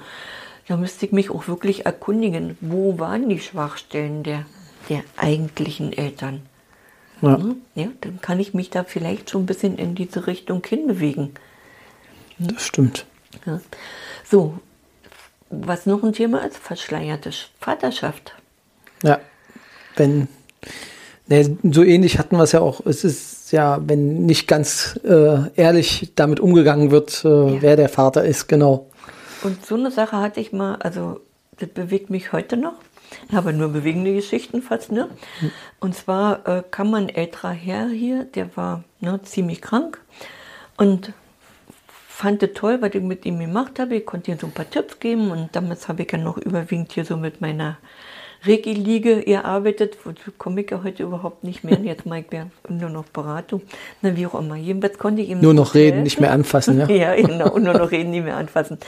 Da 0.67 0.77
müsste 0.77 1.07
ich 1.07 1.13
mich 1.13 1.31
auch 1.31 1.49
wirklich 1.49 1.87
erkundigen, 1.87 2.59
wo 2.61 2.99
waren 2.99 3.29
die 3.29 3.41
Schwachstellen 3.41 4.23
der, 4.23 4.45
der 4.89 5.03
eigentlichen 5.17 5.93
Eltern. 5.93 6.43
Ja. 7.23 7.39
Ne? 7.39 7.57
ja, 7.75 7.89
dann 8.03 8.21
kann 8.21 8.39
ich 8.39 8.55
mich 8.55 8.71
da 8.71 8.85
vielleicht 8.85 9.31
schon 9.31 9.43
ein 9.43 9.47
bisschen 9.47 9.79
in 9.79 9.95
diese 9.95 10.27
Richtung 10.27 10.63
hinbewegen. 10.65 11.31
Das 12.39 12.63
stimmt. 12.63 13.07
Ja. 13.47 13.61
So, 14.25 14.59
was 15.51 15.87
noch 15.87 16.03
ein 16.03 16.13
Thema 16.13 16.45
ist, 16.45 16.59
verschleierte 16.59 17.31
Vaterschaft. 17.59 18.35
Ja, 19.03 19.21
wenn, 19.97 20.29
ne, 21.27 21.57
so 21.63 21.83
ähnlich 21.83 22.19
hatten 22.19 22.37
wir 22.37 22.43
es 22.43 22.53
ja 22.53 22.61
auch. 22.61 22.85
Es 22.85 23.05
ist 23.05 23.38
ja, 23.53 23.81
wenn 23.85 24.27
nicht 24.27 24.47
ganz 24.47 24.99
äh, 25.05 25.51
ehrlich 25.57 26.13
damit 26.15 26.41
umgegangen 26.41 26.91
wird, 26.91 27.25
äh, 27.25 27.29
ja. 27.29 27.63
wer 27.63 27.77
der 27.77 27.89
Vater 27.89 28.25
ist, 28.25 28.49
genau. 28.49 28.89
und 29.43 29.65
so 29.65 29.75
eine 29.75 29.91
Sache 29.91 30.17
hatte 30.17 30.41
ich 30.41 30.53
mal, 30.53 30.77
also 30.77 31.21
das 31.59 31.69
bewegt 31.69 32.11
mich 32.11 32.33
heute 32.33 32.57
noch. 32.57 32.75
Aber 33.33 33.53
nur 33.53 33.69
bewegende 33.69 34.13
Geschichten 34.13 34.61
fast, 34.61 34.93
ne? 34.93 35.09
Und 35.81 35.95
zwar 35.95 36.47
äh, 36.47 36.63
kam 36.71 36.93
ein 36.93 37.09
älterer 37.09 37.53
Herr 37.53 37.89
hier, 37.89 38.25
der 38.25 38.55
war 38.55 38.85
ne, 39.01 39.21
ziemlich 39.23 39.63
krank 39.63 39.99
und 40.77 41.15
fand 42.09 42.43
es 42.43 42.51
toll, 42.55 42.83
was 42.83 42.95
ich 42.95 43.03
mit 43.03 43.25
ihm 43.25 43.39
gemacht 43.39 43.79
habe. 43.79 43.97
Ich 43.97 44.07
konnte 44.07 44.31
ihm 44.31 44.39
so 44.39 44.47
ein 44.47 44.53
paar 44.53 44.69
Tipps 44.69 44.99
geben 44.99 45.31
und 45.31 45.55
damals 45.55 45.89
habe 45.89 46.03
ich 46.03 46.13
ja 46.13 46.19
noch 46.19 46.37
überwiegend 46.37 46.93
hier 46.93 47.05
so 47.05 47.17
mit 47.17 47.41
meiner 47.41 47.79
Regie-Liege 48.47 49.23
gearbeitet. 49.23 49.99
Wozu 50.05 50.33
komme 50.37 50.63
ich 50.63 50.71
ja 50.71 50.83
heute 50.83 51.03
überhaupt 51.03 51.45
nicht 51.45 51.65
mehr. 51.65 51.79
Jetzt 51.81 52.07
mache 52.07 52.21
ich 52.21 52.33
ja 52.33 52.47
nur 52.69 52.91
noch 52.91 53.05
Beratung. 53.05 53.63
Na, 54.03 54.17
wie 54.17 54.27
auch 54.27 54.35
immer. 54.35 54.57
Jedenfalls 54.57 54.99
konnte 54.99 55.23
ich 55.23 55.31
ihm. 55.31 55.41
Nur 55.41 55.55
noch 55.55 55.75
reden, 55.75 56.03
nicht 56.03 56.21
mehr 56.21 56.33
anfassen, 56.33 56.79
ja? 56.79 56.89
ja, 56.89 57.15
genau. 57.15 57.59
Nur 57.59 57.75
noch 57.75 57.91
reden, 57.91 58.11
nicht 58.11 58.25
mehr 58.25 58.37
anfassen. 58.37 58.79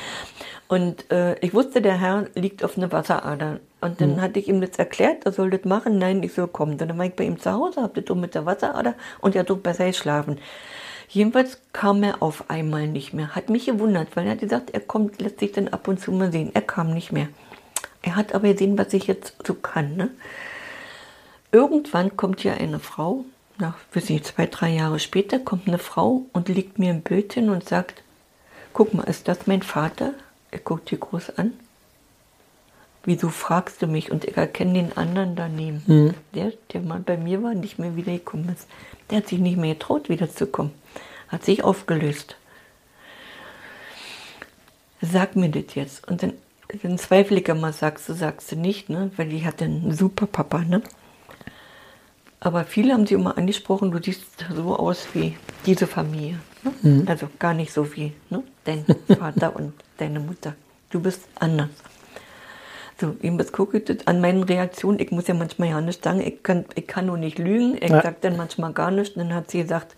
Und 0.68 1.10
äh, 1.10 1.34
ich 1.40 1.52
wusste, 1.52 1.82
der 1.82 1.98
Herr 1.98 2.26
liegt 2.34 2.62
auf 2.62 2.76
einer 2.76 2.92
Wasserader. 2.92 3.58
Und 3.80 4.00
dann 4.00 4.16
mhm. 4.16 4.20
hatte 4.20 4.38
ich 4.38 4.46
ihm 4.46 4.60
das 4.60 4.78
erklärt, 4.78 5.26
er 5.26 5.32
soll 5.32 5.50
das 5.50 5.64
machen. 5.64 5.98
Nein, 5.98 6.22
ich 6.22 6.32
soll 6.32 6.46
kommen. 6.46 6.78
Dann 6.78 6.96
war 6.96 7.06
ich 7.06 7.14
bei 7.14 7.24
ihm 7.24 7.40
zu 7.40 7.50
Hause, 7.52 7.82
habe 7.82 8.00
das 8.00 8.16
mit 8.16 8.34
der 8.34 8.46
Wasserader 8.46 8.94
und 9.20 9.34
er 9.34 9.44
hat 9.44 9.62
besser 9.62 9.86
geschlafen. 9.86 10.38
Jedenfalls 11.08 11.60
kam 11.72 12.04
er 12.04 12.22
auf 12.22 12.44
einmal 12.48 12.86
nicht 12.86 13.12
mehr. 13.14 13.34
Hat 13.34 13.50
mich 13.50 13.66
gewundert, 13.66 14.14
weil 14.14 14.26
er 14.26 14.32
hat 14.32 14.38
gesagt, 14.38 14.70
er 14.70 14.78
kommt, 14.78 15.20
lässt 15.20 15.40
sich 15.40 15.50
dann 15.50 15.66
ab 15.66 15.88
und 15.88 15.98
zu 15.98 16.12
mal 16.12 16.30
sehen. 16.30 16.52
Er 16.54 16.62
kam 16.62 16.94
nicht 16.94 17.10
mehr. 17.10 17.26
Er 18.02 18.16
hat 18.16 18.34
aber 18.34 18.52
gesehen, 18.52 18.78
was 18.78 18.92
ich 18.92 19.06
jetzt 19.06 19.34
so 19.46 19.54
kann. 19.54 19.96
Ne? 19.96 20.10
Irgendwann 21.52 22.16
kommt 22.16 22.40
hier 22.40 22.54
eine 22.54 22.78
Frau, 22.78 23.24
nach, 23.58 23.76
weiß 23.92 24.10
ich, 24.10 24.24
zwei, 24.24 24.46
drei 24.46 24.70
Jahre 24.70 24.98
später, 24.98 25.38
kommt 25.38 25.68
eine 25.68 25.78
Frau 25.78 26.22
und 26.32 26.48
legt 26.48 26.78
mir 26.78 26.90
ein 26.90 27.02
Bild 27.02 27.34
hin 27.34 27.50
und 27.50 27.68
sagt, 27.68 28.02
guck 28.72 28.94
mal, 28.94 29.04
ist 29.04 29.28
das 29.28 29.46
mein 29.46 29.62
Vater? 29.62 30.14
Er 30.50 30.60
guckt 30.60 30.90
die 30.90 30.98
groß 30.98 31.38
an. 31.38 31.52
Wieso 33.04 33.30
fragst 33.30 33.80
du 33.80 33.86
mich? 33.86 34.10
Und 34.10 34.24
ich 34.24 34.36
erkenne 34.36 34.74
den 34.74 34.96
anderen 34.96 35.34
daneben. 35.34 35.82
Mhm. 35.86 36.14
Der, 36.34 36.52
der 36.72 36.82
mal 36.82 37.00
bei 37.00 37.16
mir 37.16 37.42
war, 37.42 37.54
nicht 37.54 37.78
mehr 37.78 37.96
wiedergekommen 37.96 38.50
ist. 38.50 38.66
Der 39.08 39.18
hat 39.18 39.28
sich 39.28 39.38
nicht 39.38 39.56
mehr 39.56 39.74
getraut, 39.74 40.08
wiederzukommen. 40.08 40.72
Hat 41.28 41.44
sich 41.44 41.64
aufgelöst. 41.64 42.36
Sag 45.00 45.34
mir 45.34 45.48
das 45.48 45.74
jetzt. 45.74 46.06
Und 46.08 46.22
dann, 46.22 46.34
dann 46.82 46.98
zweifle 46.98 47.40
ich 47.40 47.48
immer, 47.48 47.72
sagst 47.72 48.08
du, 48.08 48.14
sagst 48.14 48.52
du 48.52 48.56
nicht, 48.56 48.90
ne? 48.90 49.10
Weil 49.16 49.28
die 49.28 49.44
hatte 49.44 49.64
einen 49.64 49.92
super 49.92 50.26
Papa, 50.26 50.60
ne? 50.60 50.82
Aber 52.40 52.64
viele 52.64 52.94
haben 52.94 53.06
sie 53.06 53.14
immer 53.14 53.36
angesprochen, 53.36 53.90
du 53.90 54.02
siehst 54.02 54.24
so 54.54 54.74
aus 54.76 55.08
wie 55.12 55.36
diese 55.66 55.86
Familie. 55.86 56.38
Ne? 56.62 56.72
Mhm. 56.82 57.04
Also 57.06 57.28
gar 57.38 57.52
nicht 57.52 57.72
so 57.72 57.94
wie 57.94 58.12
ne? 58.30 58.42
dein 58.64 58.84
Vater 59.18 59.54
und 59.54 59.74
deine 59.98 60.20
Mutter. 60.20 60.54
Du 60.88 61.00
bist 61.00 61.20
anders. 61.38 61.68
So, 62.98 63.16
jedenfalls 63.22 63.52
gucke 63.52 63.78
ich 63.78 64.08
an 64.08 64.20
meinen 64.20 64.42
Reaktionen. 64.42 64.98
Ich 64.98 65.10
muss 65.10 65.26
ja 65.26 65.34
manchmal 65.34 65.68
ja 65.68 65.80
nicht 65.80 66.02
sagen, 66.02 66.20
ich 66.20 66.42
kann, 66.42 66.64
ich 66.74 66.86
kann 66.86 67.06
nur 67.06 67.16
nicht 67.16 67.38
lügen. 67.38 67.76
Ich 67.76 67.90
ja. 67.90 68.02
sage 68.02 68.16
dann 68.20 68.36
manchmal 68.36 68.72
gar 68.72 68.90
nichts. 68.90 69.14
Dann 69.14 69.34
hat 69.34 69.50
sie 69.50 69.62
gesagt, 69.62 69.94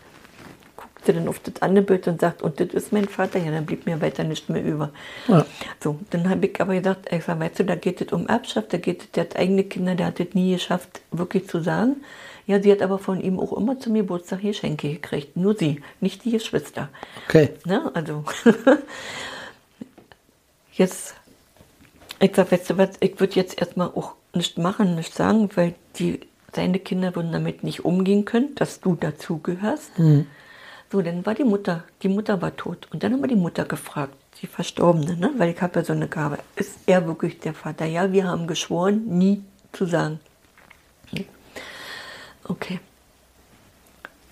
sie 1.06 1.12
dann 1.12 1.28
auf 1.28 1.40
das 1.40 1.60
andere 1.60 1.84
Bild 1.84 2.06
und 2.08 2.20
sagt, 2.20 2.42
und 2.42 2.60
das 2.60 2.68
ist 2.68 2.92
mein 2.92 3.08
Vater. 3.08 3.38
Ja, 3.38 3.50
dann 3.50 3.66
blieb 3.66 3.86
mir 3.86 4.00
weiter 4.00 4.24
nicht 4.24 4.48
mehr 4.48 4.62
über. 4.64 4.90
Ja. 5.28 5.46
So, 5.80 5.98
dann 6.10 6.28
habe 6.28 6.46
ich 6.46 6.60
aber 6.60 6.74
gesagt, 6.74 7.12
ich 7.12 7.24
sag, 7.24 7.40
weißt 7.40 7.60
du, 7.60 7.64
da 7.64 7.74
geht 7.74 8.00
es 8.00 8.12
um 8.12 8.26
Erbschaft, 8.26 8.72
da 8.72 8.78
geht 8.78 9.02
es, 9.02 9.10
der 9.12 9.24
hat 9.24 9.36
eigene 9.36 9.64
Kinder, 9.64 9.94
der 9.94 10.06
hat 10.06 10.20
es 10.20 10.34
nie 10.34 10.52
geschafft, 10.52 11.00
wirklich 11.10 11.48
zu 11.48 11.60
sagen. 11.60 11.96
Ja, 12.46 12.60
sie 12.60 12.72
hat 12.72 12.82
aber 12.82 12.98
von 12.98 13.20
ihm 13.20 13.38
auch 13.38 13.52
immer 13.52 13.78
zum 13.78 13.94
Geburtstag 13.94 14.42
Geschenke 14.42 14.90
gekriegt. 14.90 15.36
Nur 15.36 15.56
sie, 15.56 15.80
nicht 16.00 16.24
die 16.24 16.32
Geschwister. 16.32 16.88
Okay. 17.28 17.50
Ne? 17.64 17.90
Also, 17.94 18.24
jetzt, 20.72 21.14
ich 22.18 22.32
sag, 22.34 22.50
weißt 22.50 22.70
du 22.70 22.78
was, 22.78 22.90
ich 23.00 23.20
würde 23.20 23.34
jetzt 23.34 23.60
erstmal 23.60 23.88
auch 23.88 24.14
nicht 24.34 24.58
machen, 24.58 24.96
nicht 24.96 25.14
sagen, 25.14 25.50
weil 25.54 25.74
die, 25.96 26.20
seine 26.52 26.78
Kinder 26.78 27.14
würden 27.14 27.32
damit 27.32 27.62
nicht 27.62 27.84
umgehen 27.84 28.24
können, 28.24 28.54
dass 28.56 28.80
du 28.80 28.96
dazugehörst. 28.96 29.98
Mhm. 29.98 30.26
So, 30.92 31.00
dann 31.00 31.24
war 31.24 31.34
die 31.34 31.44
Mutter, 31.44 31.84
die 32.02 32.08
Mutter 32.08 32.42
war 32.42 32.54
tot. 32.54 32.86
Und 32.92 33.02
dann 33.02 33.14
haben 33.14 33.22
wir 33.22 33.28
die 33.28 33.34
Mutter 33.34 33.64
gefragt, 33.64 34.12
die 34.42 34.46
Verstorbene, 34.46 35.16
ne? 35.16 35.32
weil 35.38 35.48
ich 35.48 35.62
habe 35.62 35.80
ja 35.80 35.86
so 35.86 35.94
eine 35.94 36.06
Gabe. 36.06 36.36
Ist 36.54 36.80
er 36.84 37.06
wirklich 37.06 37.40
der 37.40 37.54
Vater? 37.54 37.86
Ja, 37.86 38.12
wir 38.12 38.28
haben 38.28 38.46
geschworen, 38.46 39.02
nie 39.06 39.42
zu 39.72 39.86
sagen. 39.86 40.20
Okay. 42.44 42.78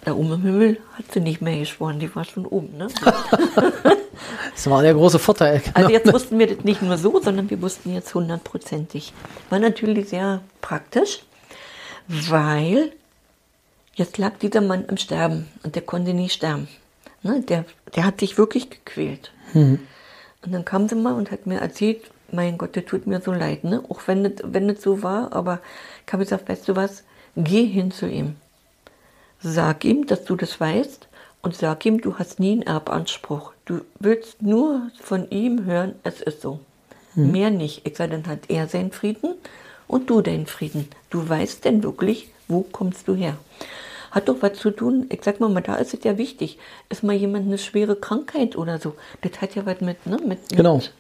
Da 0.05 0.12
oben 0.12 0.35
im 0.35 0.42
Himmel 0.42 0.79
hat 0.99 1.11
sie 1.11 1.20
nicht 1.20 1.40
mehr 1.40 1.59
geschworen, 1.59 1.99
die 1.99 2.14
war 2.14 2.27
schon 2.27 2.44
oben. 2.44 2.77
Ne? 2.77 2.88
das 4.53 4.68
war 4.68 4.83
der 4.83 4.92
große 4.92 5.18
Vorteil. 5.18 5.62
Also 5.73 5.88
jetzt 5.88 6.12
wussten 6.12 6.38
wir 6.38 6.55
das 6.55 6.62
nicht 6.62 6.83
nur 6.83 6.99
so, 6.99 7.23
sondern 7.23 7.49
wir 7.49 7.62
wussten 7.62 7.94
jetzt 7.94 8.14
hundertprozentig. 8.14 9.14
War 9.49 9.61
natürlich 9.61 10.11
sehr 10.11 10.42
praktisch, 10.61 11.20
weil 12.07 12.92
jetzt 14.01 14.19
lag 14.19 14.39
dieser 14.39 14.61
Mann 14.61 14.85
im 14.87 14.97
Sterben 14.97 15.49
und 15.63 15.77
der 15.77 15.83
konnte 15.83 16.13
nie 16.13 16.29
sterben. 16.29 16.67
Ne? 17.23 17.43
Der, 17.43 17.65
der 17.95 18.05
hat 18.05 18.19
sich 18.19 18.37
wirklich 18.37 18.71
gequält. 18.71 19.31
Mhm. 19.55 19.79
Und 20.45 20.53
dann 20.53 20.65
kam 20.65 20.89
sie 20.89 20.97
mal 20.97 21.15
und 21.15 21.31
hat 21.31 21.47
mir 21.47 21.61
erzählt, 21.61 22.03
mein 22.33 22.59
Gott, 22.59 22.75
der 22.75 22.87
tut 22.87 23.07
mir 23.07 23.21
so 23.21 23.33
leid, 23.33 23.65
ne? 23.65 23.83
Auch 23.89 24.01
wenn 24.07 24.25
das, 24.25 24.33
wenn 24.45 24.69
das 24.69 24.83
so 24.83 25.03
war, 25.03 25.33
aber 25.33 25.61
ich 26.07 26.13
habe 26.13 26.25
gesagt, 26.25 26.49
weißt 26.49 26.69
du 26.69 26.77
was, 26.77 27.05
Geh 27.37 27.67
hin 27.67 27.91
zu 27.91 28.09
ihm. 28.09 28.37
Sag 29.41 29.85
ihm, 29.85 30.07
dass 30.07 30.25
du 30.25 30.37
das 30.37 30.61
weißt 30.61 31.09
und 31.43 31.57
sag 31.57 31.87
ihm, 31.87 32.01
du 32.01 32.19
hast 32.19 32.41
nie 32.41 32.53
einen 32.53 32.63
Erbanspruch. 32.63 33.53
Du 33.65 33.83
willst 33.99 34.43
nur 34.43 34.91
von 35.01 35.31
ihm 35.31 35.65
hören, 35.65 35.95
es 36.03 36.21
ist 36.21 36.43
so. 36.43 36.61
Hm. 37.15 37.33
Mehr 37.33 37.51
nicht. 37.51 37.87
Ich 37.87 37.97
sage, 37.97 38.13
dann 38.13 38.27
hat 38.27 38.41
er 38.49 38.67
seinen 38.69 38.91
Frieden 38.93 39.35
und 39.87 40.11
du 40.11 40.21
deinen 40.21 40.47
Frieden. 40.47 40.89
Du 41.09 41.27
weißt 41.27 41.65
denn 41.65 41.83
wirklich, 41.83 42.29
wo 42.49 42.63
kommst 42.63 43.07
du 43.07 43.15
her? 43.15 43.37
Hat 44.11 44.29
doch 44.29 44.37
was 44.40 44.55
zu 44.55 44.70
tun, 44.70 45.07
ich 45.11 45.20
sag 45.23 45.40
mal, 45.40 45.61
da 45.61 45.77
ist 45.77 45.94
es 45.94 46.05
ja 46.05 46.18
wichtig. 46.18 46.59
Ist 46.88 47.03
mal 47.03 47.14
jemand 47.14 47.46
eine 47.46 47.59
schwere 47.59 47.96
Krankheit 47.96 48.57
oder 48.57 48.79
so? 48.79 48.94
Das 49.23 49.40
hat 49.40 49.55
ja 49.55 49.66
was 49.66 49.81
mit, 49.81 50.07
ne, 50.07 50.18
mit, 50.25 50.49
genau. 50.49 50.77
mit 50.77 50.92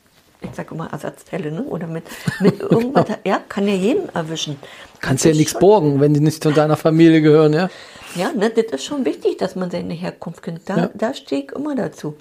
ich 0.42 0.54
sage 0.54 0.74
immer 0.74 0.90
Ersatzteile, 0.90 1.52
ne? 1.52 1.62
oder 1.64 1.86
mit, 1.86 2.04
mit 2.40 2.60
irgendwas, 2.70 3.06
genau. 3.06 3.18
ja, 3.24 3.40
kann 3.48 3.68
ja 3.68 3.74
jeden 3.74 4.08
erwischen. 4.14 4.56
Kannst 5.00 5.24
ja 5.24 5.32
nichts 5.32 5.58
borgen, 5.58 6.00
wenn 6.00 6.14
die 6.14 6.20
nicht 6.20 6.42
zu 6.42 6.50
deiner 6.50 6.76
Familie 6.76 7.20
gehören, 7.20 7.52
ja? 7.52 7.68
Ja, 8.16 8.32
ne, 8.32 8.50
das 8.50 8.72
ist 8.72 8.84
schon 8.84 9.04
wichtig, 9.04 9.38
dass 9.38 9.54
man 9.54 9.70
seine 9.70 9.94
Herkunft 9.94 10.42
kennt. 10.42 10.68
Da, 10.68 10.76
ja. 10.76 10.90
da 10.94 11.14
stehe 11.14 11.42
ich 11.42 11.52
immer 11.52 11.76
dazu. 11.76 12.16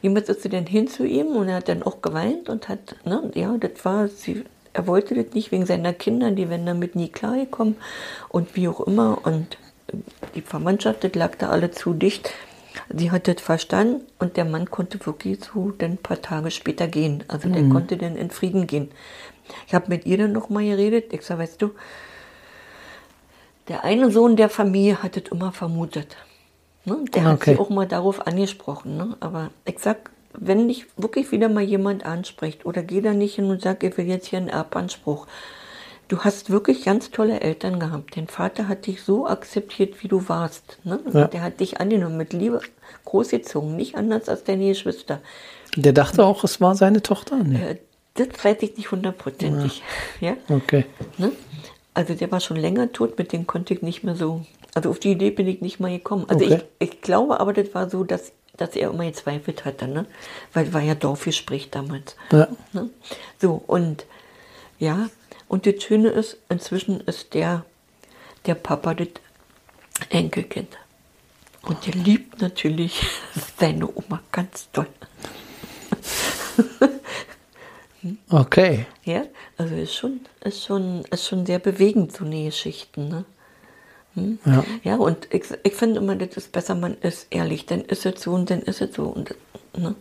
Jemand 0.00 0.28
ist 0.28 0.52
dann 0.52 0.66
hin 0.66 0.88
zu 0.88 1.04
ihm 1.04 1.28
und 1.28 1.48
er 1.48 1.56
hat 1.56 1.68
dann 1.68 1.82
auch 1.82 2.00
geweint 2.02 2.48
und 2.48 2.68
hat, 2.68 2.96
ne, 3.04 3.30
ja, 3.34 3.56
das 3.58 3.84
war, 3.84 4.08
sie, 4.08 4.44
er 4.72 4.86
wollte 4.86 5.14
das 5.14 5.34
nicht 5.34 5.52
wegen 5.52 5.66
seiner 5.66 5.92
Kinder, 5.92 6.30
die 6.30 6.48
wären 6.48 6.66
damit 6.66 6.94
nie 6.94 7.08
klargekommen 7.08 7.76
und 8.28 8.54
wie 8.56 8.68
auch 8.68 8.80
immer 8.80 9.18
und 9.24 9.58
die 10.34 10.42
Verwandtschaft, 10.42 11.04
das 11.04 11.14
lag 11.14 11.36
da 11.36 11.50
alle 11.50 11.70
zu 11.70 11.94
dicht. 11.94 12.32
Sie 12.94 13.10
hat 13.10 13.26
das 13.26 13.40
verstanden 13.40 14.02
und 14.18 14.36
der 14.36 14.44
Mann 14.44 14.70
konnte 14.70 15.04
wirklich 15.06 15.38
so 15.44 15.70
dann 15.70 15.92
ein 15.92 15.98
paar 15.98 16.20
Tage 16.20 16.50
später 16.50 16.86
gehen. 16.88 17.24
Also 17.28 17.48
der 17.48 17.62
mhm. 17.62 17.72
konnte 17.72 17.96
dann 17.96 18.16
in 18.16 18.30
Frieden 18.30 18.66
gehen. 18.66 18.90
Ich 19.66 19.74
habe 19.74 19.88
mit 19.88 20.06
ihr 20.06 20.18
dann 20.18 20.32
nochmal 20.32 20.64
geredet. 20.64 21.12
Ich 21.12 21.22
sage, 21.22 21.42
weißt 21.42 21.62
du, 21.62 21.70
der 23.68 23.84
eine 23.84 24.10
Sohn 24.10 24.36
der 24.36 24.48
Familie 24.48 25.02
hat 25.02 25.16
es 25.16 25.30
immer 25.30 25.52
vermutet. 25.52 26.16
Ne? 26.84 27.04
Der 27.14 27.22
okay. 27.22 27.30
hat 27.30 27.44
sie 27.44 27.58
auch 27.58 27.70
mal 27.70 27.86
darauf 27.86 28.26
angesprochen. 28.26 28.96
Ne? 28.96 29.16
Aber 29.20 29.50
ich 29.64 29.78
sag, 29.78 30.10
wenn 30.32 30.68
dich 30.68 30.86
wirklich 30.96 31.32
wieder 31.32 31.48
mal 31.48 31.64
jemand 31.64 32.04
anspricht 32.04 32.66
oder 32.66 32.82
geh 32.82 33.00
da 33.00 33.12
nicht 33.12 33.36
hin 33.36 33.50
und 33.50 33.62
sag, 33.62 33.82
ich 33.82 33.96
will 33.96 34.06
jetzt 34.06 34.26
hier 34.26 34.38
einen 34.38 34.48
Erbanspruch, 34.48 35.26
du 36.08 36.20
hast 36.20 36.50
wirklich 36.50 36.84
ganz 36.84 37.10
tolle 37.10 37.40
Eltern 37.40 37.80
gehabt. 37.80 38.16
Dein 38.16 38.28
Vater 38.28 38.68
hat 38.68 38.86
dich 38.86 39.02
so 39.02 39.26
akzeptiert, 39.26 40.02
wie 40.02 40.08
du 40.08 40.28
warst. 40.28 40.78
Ne? 40.84 41.00
Ja. 41.12 41.26
Der 41.26 41.42
hat 41.42 41.60
dich 41.60 41.80
angenommen, 41.80 42.16
mit 42.16 42.32
Liebe 42.32 42.60
großgezogen, 43.04 43.76
nicht 43.76 43.96
anders 43.96 44.28
als 44.28 44.44
deine 44.44 44.68
Geschwister. 44.68 45.20
Der 45.76 45.92
dachte 45.92 46.24
auch, 46.24 46.44
es 46.44 46.60
war 46.60 46.74
seine 46.74 47.02
Tochter? 47.02 47.36
Nee. 47.42 47.72
Äh, 47.72 47.76
das 48.14 48.28
weiß 48.42 48.58
ich 48.60 48.76
nicht 48.76 48.90
hundertprozentig. 48.90 49.82
Ja. 50.20 50.36
ja. 50.48 50.56
Okay. 50.56 50.86
Ne? 51.18 51.32
Also 51.92 52.14
der 52.14 52.30
war 52.30 52.40
schon 52.40 52.56
länger 52.56 52.92
tot, 52.92 53.18
mit 53.18 53.32
dem 53.32 53.46
konnte 53.46 53.74
ich 53.74 53.82
nicht 53.82 54.04
mehr 54.04 54.16
so. 54.16 54.44
Also 54.74 54.90
auf 54.90 54.98
die 54.98 55.12
Idee 55.12 55.30
bin 55.30 55.46
ich 55.46 55.60
nicht 55.60 55.80
mal 55.80 55.90
gekommen. 55.90 56.24
Also 56.28 56.44
okay. 56.44 56.62
ich, 56.78 56.90
ich 56.90 57.00
glaube 57.02 57.40
aber, 57.40 57.52
das 57.52 57.74
war 57.74 57.90
so, 57.90 58.04
dass, 58.04 58.32
dass 58.56 58.76
er 58.76 58.90
immer 58.90 59.04
gezweifelt 59.04 59.64
hatte, 59.64 59.88
ne? 59.88 60.06
Weil 60.52 60.72
war 60.72 60.82
ja 60.82 60.94
Dorfgespräch 60.94 61.70
damals. 61.70 62.16
Ja. 62.32 62.48
Ne? 62.72 62.90
So, 63.40 63.62
und 63.66 64.04
ja, 64.78 65.08
und 65.48 65.66
das 65.66 65.82
Schöne 65.82 66.08
ist, 66.08 66.38
inzwischen 66.48 67.00
ist 67.00 67.34
der, 67.34 67.64
der 68.46 68.54
Papa 68.54 68.94
das 68.94 69.08
Enkelkind. 70.10 70.76
Und 71.62 71.86
der 71.86 71.94
liebt 71.94 72.40
natürlich 72.40 73.04
seine 73.58 73.88
Oma 73.94 74.22
ganz 74.32 74.68
toll. 74.72 74.88
Okay. 78.30 78.86
Ja, 79.04 79.24
also 79.56 79.74
ist 79.74 79.94
schon, 79.94 80.20
ist 80.40 80.64
schon, 80.64 81.04
ist 81.10 81.26
schon 81.26 81.46
sehr 81.46 81.58
bewegend, 81.58 82.12
so 82.12 82.24
eine 82.24 82.44
Geschichte. 82.44 83.00
Ne? 83.00 83.24
Hm? 84.14 84.38
Ja. 84.44 84.64
ja, 84.84 84.96
und 84.96 85.32
ich, 85.32 85.44
ich 85.62 85.72
finde 85.72 86.00
immer, 86.00 86.16
das 86.16 86.36
ist 86.36 86.52
besser, 86.52 86.74
man 86.74 86.96
ist 86.98 87.26
ehrlich, 87.30 87.66
dann 87.66 87.82
ist 87.82 88.06
es 88.06 88.22
so 88.22 88.32
und 88.32 88.50
dann 88.50 88.62
ist 88.62 88.80
es 88.80 88.94
so. 88.94 89.04
Und, 89.04 89.34
ne? 89.76 89.94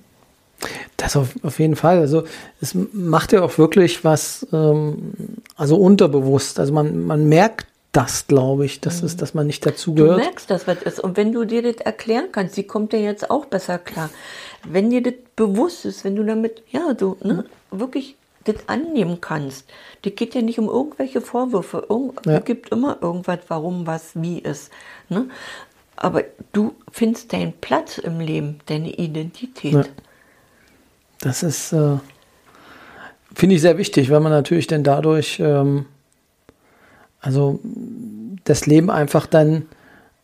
Das 0.98 1.16
auf, 1.16 1.30
auf 1.44 1.60
jeden 1.60 1.76
Fall. 1.76 2.00
Also 2.00 2.24
es 2.62 2.76
macht 2.94 3.32
ja 3.32 3.44
auch 3.44 3.58
wirklich 3.58 4.04
was, 4.04 4.48
ähm, 4.54 5.14
also 5.56 5.78
unterbewusst. 5.78 6.60
Also 6.60 6.74
man, 6.74 7.06
man 7.06 7.28
merkt 7.28 7.68
das, 7.92 8.28
glaube 8.28 8.66
ich, 8.66 8.82
dass, 8.82 9.04
es, 9.04 9.16
dass 9.16 9.34
man 9.34 9.48
nicht 9.48 9.66
dazugehört. 9.66 10.20
Du 10.20 10.24
merkst, 10.24 10.50
dass 10.50 10.68
was 10.68 10.82
ist. 10.82 11.00
Und 11.00 11.16
wenn 11.16 11.32
du 11.32 11.46
dir 11.46 11.62
das 11.62 11.78
erklären 11.78 12.28
kannst, 12.32 12.56
sie 12.56 12.64
kommt 12.64 12.92
dir 12.92 13.00
jetzt 13.00 13.30
auch 13.30 13.46
besser 13.46 13.78
klar. 13.80 14.10
Wenn 14.68 14.90
dir 14.90 15.02
das 15.02 15.14
bewusst 15.36 15.86
ist, 15.86 16.04
wenn 16.04 16.16
du 16.16 16.24
damit, 16.26 16.62
ja, 16.72 16.94
du 16.94 17.16
ne, 17.24 17.46
wirklich 17.72 18.18
das 18.46 18.56
annehmen 18.68 19.20
kannst. 19.22 19.66
Das 20.04 20.14
geht 20.16 20.36
ja 20.36 20.42
nicht 20.42 20.60
um 20.60 20.68
irgendwelche 20.68 21.22
Vorwürfe. 21.22 21.86
Irgend, 21.90 22.26
Ja. 22.26 22.38
Es 22.38 22.46
gibt 22.46 22.72
immer 22.72 22.98
irgendwas, 23.02 23.40
warum, 23.48 23.88
was, 23.88 24.12
wie 24.16 24.40
ist. 24.40 24.72
Ne? 25.10 25.28
Aber 25.96 26.24
du 26.54 26.76
findest 26.92 27.34
deinen 27.34 27.54
Platz 27.54 27.98
im 27.98 28.20
Leben, 28.20 28.60
deine 28.68 28.92
Identität. 28.92 29.74
Ja. 29.74 29.86
Das 31.26 31.42
ist, 31.42 31.74
äh, 31.74 31.98
finde 33.34 33.56
ich 33.56 33.62
sehr 33.62 33.80
wichtig, 33.80 34.12
weil 34.12 34.20
man 34.20 34.32
natürlich 34.32 34.68
dann 34.68 34.84
dadurch, 34.84 35.40
ähm, 35.40 35.86
also 37.20 37.60
das 38.44 38.68
Leben 38.68 38.92
einfach 38.92 39.26
dann 39.26 39.66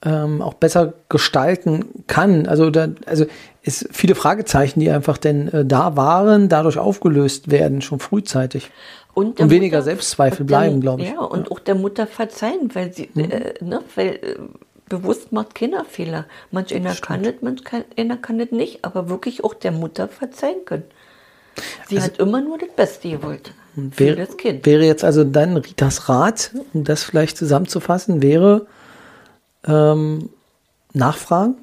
ähm, 0.06 0.44
auch 0.44 0.54
besser 0.54 0.94
gestalten 1.10 1.86
kann. 2.06 2.46
Also 2.46 2.70
da, 2.70 2.90
also 3.08 3.26
es 3.64 3.88
viele 3.92 4.14
Fragezeichen, 4.14 4.80
die 4.80 4.92
einfach 4.92 5.18
denn 5.18 5.48
äh, 5.48 5.66
da 5.66 5.96
waren, 5.96 6.50
dadurch 6.50 6.78
aufgelöst 6.78 7.50
werden, 7.50 7.82
schon 7.82 8.00
frühzeitig. 8.00 8.70
Und, 9.16 9.40
Und 9.40 9.50
weniger 9.50 9.82
Selbstzweifel 9.82 10.42
und 10.42 10.50
der- 10.52 10.58
bleiben, 10.58 10.82
glaube 10.82 11.02
ich. 11.02 11.10
Ja, 11.10 11.22
und 11.22 11.52
auch 11.52 11.60
der 11.60 11.76
Mutter 11.76 12.06
verzeihen, 12.06 12.70
weil 12.74 12.94
sie, 12.94 13.10
äh, 13.16 13.54
ne, 13.64 13.82
weil 13.96 14.08
äh, 14.08 14.36
bewusst 14.91 15.32
macht 15.32 15.56
Kinder 15.56 15.86
Fehler. 15.86 16.25
Manch 16.51 16.75
einer 16.75 16.93
kann 16.95 17.23
es, 17.23 17.36
manch 17.41 17.62
einer 17.97 18.17
kann 18.17 18.39
es 18.39 18.51
nicht, 18.51 18.84
aber 18.84 19.10
wirklich 19.10 19.43
auch 19.43 19.54
der 19.54 19.71
Mutter 19.71 20.08
verzeihen 20.08 20.65
können. 20.65 20.84
Sie 21.88 21.97
Also 21.97 22.08
hat 22.08 22.19
immer 22.19 22.41
nur 22.41 22.58
das 22.58 22.69
Beste 22.75 23.10
gewollt 23.10 23.54
für 23.91 23.99
Wäre, 23.99 24.25
das 24.25 24.38
Kind. 24.38 24.65
wäre 24.65 24.84
jetzt 24.84 25.04
also 25.04 25.23
dann 25.23 25.56
Ritas 25.58 26.10
Rat, 26.10 26.51
um 26.73 26.84
das 26.84 27.04
vielleicht 27.04 27.38
zusammenzufassen, 27.38 28.21
wäre 28.21 28.67
ähm, 29.65 30.30
Nachfragen, 30.93 31.56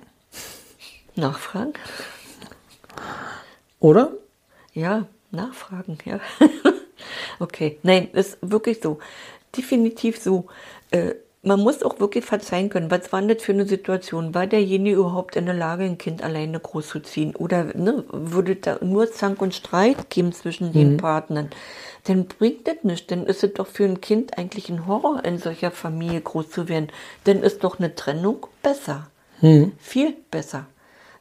Nachfragen? 1.15 1.75
oder? 3.81 4.13
Ja, 4.73 5.07
nachfragen, 5.31 5.99
ja. 6.05 6.21
okay, 7.41 7.79
nein, 7.83 8.09
ist 8.13 8.39
wirklich 8.41 8.81
so. 8.83 8.99
Definitiv 9.57 10.19
so. 10.19 10.47
Äh, 10.91 11.15
man 11.43 11.61
muss 11.61 11.83
auch 11.83 12.01
wirklich 12.01 12.25
verzeihen 12.25 12.69
können. 12.69 12.91
Was 12.91 13.13
war 13.13 13.23
das 13.23 13.43
für 13.43 13.53
eine 13.53 13.67
Situation? 13.67 14.35
War 14.35 14.47
derjenige 14.47 14.97
überhaupt 14.97 15.37
in 15.37 15.47
der 15.47 15.55
Lage, 15.55 15.85
ein 15.85 15.99
Kind 15.99 16.23
alleine 16.23 16.59
großzuziehen? 16.59 17.37
Oder 17.37 17.65
ne, 17.77 18.05
würde 18.11 18.57
da 18.57 18.79
nur 18.83 19.11
Zank 19.11 19.41
und 19.41 19.55
Streit 19.55 20.11
geben 20.11 20.33
zwischen 20.33 20.73
den 20.73 20.97
Partnern? 20.97 21.51
Dann 22.05 22.27
bringt 22.27 22.67
das 22.67 22.77
nichts. 22.83 23.07
Dann 23.07 23.27
ist 23.27 23.45
es 23.45 23.53
doch 23.55 23.67
für 23.67 23.85
ein 23.85 24.01
Kind 24.01 24.37
eigentlich 24.37 24.69
ein 24.69 24.87
Horror, 24.87 25.25
in 25.25 25.39
solcher 25.39 25.71
Familie 25.71 26.21
groß 26.21 26.51
zu 26.51 26.69
werden. 26.69 26.89
Dann 27.25 27.43
ist 27.43 27.63
doch 27.65 27.79
eine 27.79 27.95
Trennung 27.95 28.47
besser. 28.63 29.09
Viel 29.79 30.17
besser. 30.31 30.67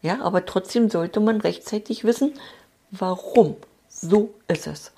Ja, 0.01 0.21
aber 0.21 0.45
trotzdem 0.45 0.89
sollte 0.89 1.19
man 1.19 1.41
rechtzeitig 1.41 2.03
wissen, 2.03 2.33
warum. 2.91 3.55
So 3.89 4.33
ist 4.47 4.67
es. 4.67 4.91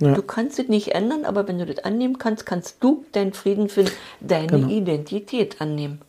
Ja. 0.00 0.12
Du 0.14 0.22
kannst 0.22 0.58
es 0.58 0.68
nicht 0.68 0.88
ändern, 0.94 1.24
aber 1.24 1.46
wenn 1.46 1.58
du 1.58 1.66
das 1.66 1.84
annehmen 1.84 2.18
kannst, 2.18 2.46
kannst 2.46 2.76
du 2.80 3.04
deinen 3.12 3.32
Frieden 3.32 3.68
finden, 3.68 3.92
deine 4.20 4.48
Genau. 4.48 4.68
Identität 4.68 5.60
annehmen. 5.60 6.00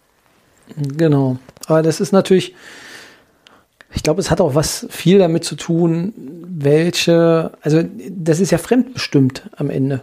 Genau. 0.76 1.38
Aber 1.67 1.84
das 1.84 2.00
ist 2.02 2.12
natürlich, 2.12 2.56
ich 3.93 4.02
glaube, 4.02 4.21
es 4.21 4.32
hat 4.32 4.41
auch 4.41 4.56
was 4.56 4.88
viel 4.89 5.19
damit 5.19 5.43
zu 5.43 5.56
tun, 5.56 6.13
welche, 6.50 7.52
also 7.62 7.84
das 8.10 8.39
ist 8.39 8.52
ja 8.52 8.58
fremdbestimmt 8.58 9.43
am 9.56 9.69
Ende. 9.69 10.02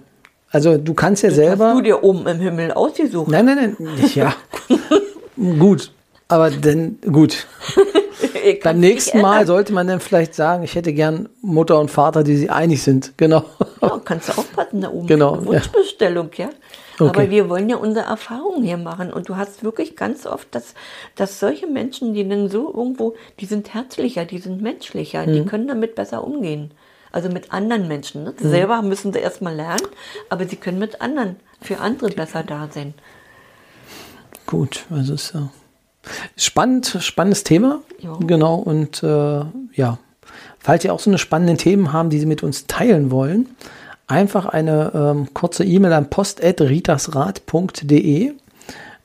Also 0.50 0.76
du 0.78 0.94
kannst 0.94 1.22
ja 1.22 1.30
selber. 1.30 1.68
Hast 1.68 1.78
du 1.78 1.82
dir 1.82 2.04
oben 2.04 2.26
im 2.26 2.38
Himmel 2.38 2.72
ausgesucht? 2.72 3.30
Nein, 3.30 3.46
nein, 3.46 3.76
nein. 3.78 4.10
Ja. 4.14 4.34
gut. 5.58 5.90
Aber 6.28 6.50
dann, 6.50 6.98
gut. 7.10 7.46
Kann's 8.42 8.64
Beim 8.64 8.80
nächsten 8.80 9.20
Mal 9.20 9.46
sollte 9.46 9.72
man 9.72 9.86
dann 9.86 10.00
vielleicht 10.00 10.34
sagen, 10.34 10.62
ich 10.64 10.74
hätte 10.74 10.92
gern 10.92 11.28
Mutter 11.40 11.78
und 11.78 11.90
Vater, 11.90 12.22
die 12.24 12.36
sich 12.36 12.50
einig 12.50 12.82
sind. 12.82 13.14
Genau. 13.16 13.44
Ja, 13.80 14.00
kannst 14.04 14.28
du 14.28 14.32
aufpassen 14.32 14.80
da 14.80 14.90
oben. 14.90 15.06
Genau, 15.06 15.36
ja. 15.36 15.44
Wunschbestellung, 15.46 16.30
ja. 16.36 16.50
Okay. 16.98 17.08
Aber 17.08 17.30
wir 17.30 17.48
wollen 17.48 17.68
ja 17.68 17.76
unsere 17.76 18.06
Erfahrungen 18.06 18.62
hier 18.62 18.76
machen. 18.76 19.12
Und 19.12 19.28
du 19.28 19.36
hast 19.36 19.64
wirklich 19.64 19.96
ganz 19.96 20.26
oft, 20.26 20.54
dass, 20.54 20.74
dass 21.16 21.40
solche 21.40 21.66
Menschen, 21.66 22.14
die 22.14 22.28
dann 22.28 22.48
so 22.48 22.72
irgendwo, 22.72 23.14
die 23.40 23.46
sind 23.46 23.72
herzlicher, 23.74 24.24
die 24.24 24.38
sind 24.38 24.60
menschlicher, 24.62 25.26
Mhm. 25.26 25.32
die 25.32 25.44
können 25.44 25.68
damit 25.68 25.94
besser 25.94 26.22
umgehen. 26.24 26.72
Also 27.10 27.28
mit 27.28 27.52
anderen 27.52 27.88
Menschen. 27.88 28.24
Ne? 28.24 28.34
Selber 28.38 28.82
müssen 28.82 29.12
sie 29.12 29.18
erstmal 29.18 29.54
lernen, 29.54 29.86
aber 30.30 30.46
sie 30.46 30.56
können 30.56 30.78
mit 30.78 31.00
anderen, 31.00 31.36
für 31.60 31.78
andere 31.78 32.10
besser 32.10 32.42
da 32.42 32.68
sein. 32.72 32.94
Gut, 34.46 34.84
also 34.90 35.14
es 35.14 35.24
ist 35.24 35.34
ja 35.34 35.50
spannend, 36.36 36.98
spannendes 37.00 37.44
Thema. 37.44 37.80
Ja. 38.00 38.18
Genau, 38.20 38.56
und 38.56 39.02
äh, 39.02 39.40
ja, 39.74 39.98
falls 40.58 40.84
ihr 40.84 40.92
auch 40.92 41.00
so 41.00 41.08
eine 41.10 41.18
spannenden 41.18 41.56
Themen 41.58 41.92
haben, 41.92 42.10
die 42.10 42.18
Sie 42.18 42.26
mit 42.26 42.42
uns 42.42 42.66
teilen 42.66 43.10
wollen, 43.10 43.48
einfach 44.06 44.44
eine 44.46 44.92
ähm, 44.94 45.34
kurze 45.34 45.64
E-Mail 45.64 45.92
an 45.92 46.08
post.ritasrat.de. 46.10 48.32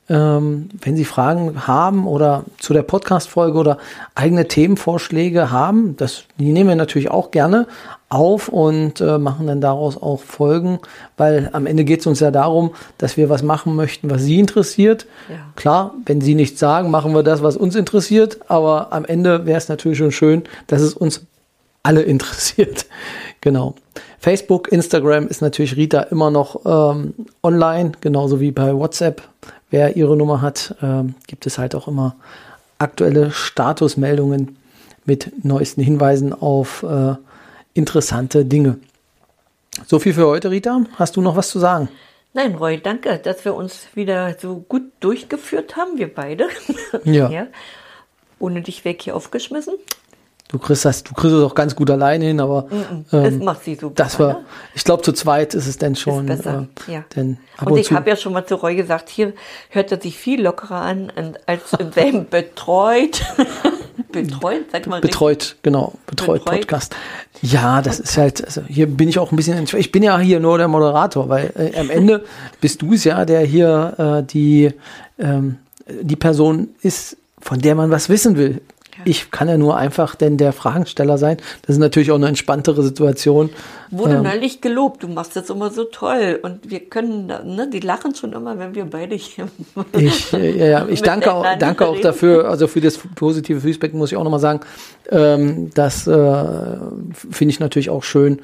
Ähm, 0.09 0.69
wenn 0.81 0.95
Sie 0.95 1.03
Fragen 1.03 1.67
haben 1.67 2.07
oder 2.07 2.45
zu 2.59 2.73
der 2.73 2.83
Podcast-Folge 2.83 3.57
oder 3.57 3.77
eigene 4.15 4.47
Themenvorschläge 4.47 5.51
haben, 5.51 5.97
das, 5.97 6.23
die 6.39 6.53
nehmen 6.53 6.69
wir 6.69 6.75
natürlich 6.77 7.11
auch 7.11 7.31
gerne 7.31 7.67
auf 8.09 8.47
und 8.47 9.01
äh, 9.01 9.17
machen 9.17 9.47
dann 9.47 9.59
daraus 9.59 10.01
auch 10.01 10.21
Folgen, 10.21 10.79
weil 11.17 11.49
am 11.51 11.65
Ende 11.65 11.83
geht 11.83 11.99
es 11.99 12.07
uns 12.07 12.21
ja 12.21 12.31
darum, 12.31 12.71
dass 12.97 13.17
wir 13.17 13.29
was 13.29 13.43
machen 13.43 13.75
möchten, 13.75 14.09
was 14.09 14.23
Sie 14.23 14.39
interessiert. 14.39 15.07
Ja. 15.29 15.35
Klar, 15.57 15.93
wenn 16.05 16.21
Sie 16.21 16.35
nichts 16.35 16.59
sagen, 16.59 16.89
machen 16.89 17.13
wir 17.13 17.23
das, 17.23 17.43
was 17.43 17.57
uns 17.57 17.75
interessiert, 17.75 18.39
aber 18.47 18.93
am 18.93 19.03
Ende 19.03 19.45
wäre 19.45 19.57
es 19.57 19.67
natürlich 19.67 19.97
schon 19.97 20.11
schön, 20.11 20.43
dass 20.67 20.81
es 20.81 20.93
uns 20.93 21.25
alle 21.83 22.01
interessiert. 22.03 22.85
Genau. 23.41 23.75
Facebook, 24.19 24.71
Instagram 24.71 25.27
ist 25.27 25.41
natürlich 25.41 25.75
Rita 25.75 26.01
immer 26.01 26.31
noch 26.31 26.61
ähm, 26.65 27.13
online, 27.43 27.91
genauso 28.01 28.39
wie 28.39 28.51
bei 28.51 28.73
WhatsApp. 28.73 29.21
Wer 29.69 29.97
ihre 29.97 30.15
Nummer 30.15 30.41
hat, 30.41 30.75
ähm, 30.81 31.15
gibt 31.27 31.45
es 31.45 31.57
halt 31.57 31.75
auch 31.75 31.87
immer 31.87 32.15
aktuelle 32.77 33.31
Statusmeldungen 33.31 34.57
mit 35.05 35.43
neuesten 35.43 35.81
Hinweisen 35.81 36.33
auf 36.33 36.83
äh, 36.83 37.15
interessante 37.73 38.45
Dinge. 38.45 38.77
So 39.85 39.99
viel 39.99 40.13
für 40.13 40.27
heute, 40.27 40.51
Rita. 40.51 40.81
Hast 40.95 41.15
du 41.15 41.21
noch 41.21 41.35
was 41.35 41.49
zu 41.49 41.59
sagen? 41.59 41.89
Nein, 42.33 42.55
Roy, 42.55 42.79
danke, 42.79 43.17
dass 43.17 43.45
wir 43.45 43.55
uns 43.55 43.87
wieder 43.93 44.35
so 44.39 44.57
gut 44.67 44.83
durchgeführt 44.99 45.75
haben, 45.75 45.97
wir 45.97 46.13
beide. 46.13 46.47
Ja. 47.03 47.47
Ohne 48.39 48.61
dich 48.61 48.85
weg 48.85 49.01
hier 49.01 49.15
aufgeschmissen. 49.15 49.73
Du 50.49 50.59
kriegst 50.59 50.85
das, 50.85 51.03
du 51.03 51.13
kriegst 51.13 51.35
es 51.35 51.43
auch 51.43 51.55
ganz 51.55 51.75
gut 51.75 51.91
alleine 51.91 52.25
hin, 52.25 52.39
aber 52.39 52.67
Das 53.11 53.33
ähm, 53.33 53.43
macht 53.43 53.65
sie 53.65 53.75
super. 53.75 53.95
das 53.95 54.17
war, 54.17 54.27
ne? 54.33 54.45
ich 54.73 54.85
glaube, 54.85 55.03
zu 55.03 55.11
zweit 55.11 55.53
ist 55.53 55.67
es 55.67 55.77
denn 55.77 55.95
schon. 55.97 56.27
Ist 56.29 56.43
besser, 56.43 56.67
äh, 56.87 56.93
ja. 56.93 57.05
Denn 57.15 57.37
Und 57.59 57.71
und, 57.71 57.77
ich 57.77 57.91
habe 57.91 58.09
ja 58.09 58.15
schon 58.15 58.31
mal 58.31 58.45
zu 58.45 58.55
Roy 58.55 58.75
gesagt, 58.75 59.09
hier 59.09 59.33
hört 59.69 59.91
er 59.91 59.99
sich 60.01 60.17
viel 60.17 60.41
lockerer 60.41 60.81
an 60.81 61.11
als 61.45 61.73
in 61.73 61.91
seinem 61.91 62.25
betreut. 62.29 63.25
betreut, 64.11 64.65
sag 64.71 64.87
mal 64.87 65.01
Betreut, 65.01 65.57
genau, 65.63 65.93
betreut, 66.05 66.45
Betreut. 66.45 66.61
Podcast. 66.61 66.95
Ja, 67.41 67.81
das 67.81 67.99
ist 67.99 68.17
halt, 68.17 68.43
also 68.43 68.61
hier 68.67 68.87
bin 68.87 69.09
ich 69.09 69.19
auch 69.19 69.31
ein 69.31 69.35
bisschen, 69.35 69.67
ich 69.77 69.91
bin 69.91 70.01
ja 70.01 70.17
hier 70.17 70.39
nur 70.39 70.57
der 70.57 70.69
Moderator, 70.69 71.27
weil 71.27 71.51
äh, 71.57 71.77
am 71.77 71.89
Ende 71.89 72.23
bist 72.61 72.81
du 72.81 72.93
es 72.93 73.03
ja, 73.03 73.25
der 73.25 73.41
hier 73.41 74.21
äh, 74.21 74.23
die, 74.23 74.71
ähm, 75.19 75.57
die 76.01 76.15
Person 76.15 76.69
ist, 76.81 77.17
von 77.41 77.59
der 77.59 77.75
man 77.75 77.91
was 77.91 78.07
wissen 78.09 78.37
will. 78.37 78.61
Ich 79.05 79.31
kann 79.31 79.47
ja 79.47 79.57
nur 79.57 79.77
einfach 79.77 80.15
denn 80.15 80.37
der 80.37 80.53
Fragensteller 80.53 81.17
sein. 81.17 81.37
Das 81.61 81.75
ist 81.75 81.79
natürlich 81.79 82.11
auch 82.11 82.15
eine 82.15 82.27
entspanntere 82.27 82.83
Situation. 82.83 83.49
Wurde 83.91 84.15
Ähm. 84.15 84.23
neulich 84.23 84.61
gelobt, 84.61 85.03
du 85.03 85.07
machst 85.07 85.35
das 85.35 85.49
immer 85.49 85.69
so 85.69 85.85
toll. 85.85 86.39
Und 86.41 86.69
wir 86.69 86.81
können, 86.81 87.27
ne, 87.27 87.69
die 87.71 87.79
lachen 87.79 88.15
schon 88.15 88.33
immer, 88.33 88.59
wenn 88.59 88.75
wir 88.75 88.85
beide 88.85 89.15
hier. 89.15 89.47
Ich, 89.93 90.31
ja, 90.31 90.39
ja, 90.39 90.87
ich 90.87 91.01
danke 91.03 91.33
auch, 91.33 91.45
danke 91.57 91.87
auch 91.87 91.99
dafür, 91.99 92.49
also 92.49 92.67
für 92.67 92.81
das 92.81 92.97
positive 93.15 93.61
Feedback 93.61 93.93
muss 93.93 94.11
ich 94.11 94.17
auch 94.17 94.23
nochmal 94.23 94.39
sagen. 94.39 94.59
Ähm, 95.09 95.69
das 95.73 96.07
äh, 96.07 96.45
finde 97.13 97.51
ich 97.51 97.59
natürlich 97.59 97.89
auch 97.89 98.03
schön, 98.03 98.41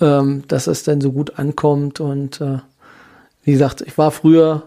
ähm, 0.00 0.44
dass 0.48 0.66
es 0.66 0.82
dann 0.82 1.00
so 1.00 1.12
gut 1.12 1.38
ankommt. 1.38 2.00
Und 2.00 2.40
äh, 2.40 2.58
wie 3.44 3.52
gesagt, 3.52 3.82
ich 3.82 3.96
war 3.98 4.10
früher, 4.10 4.64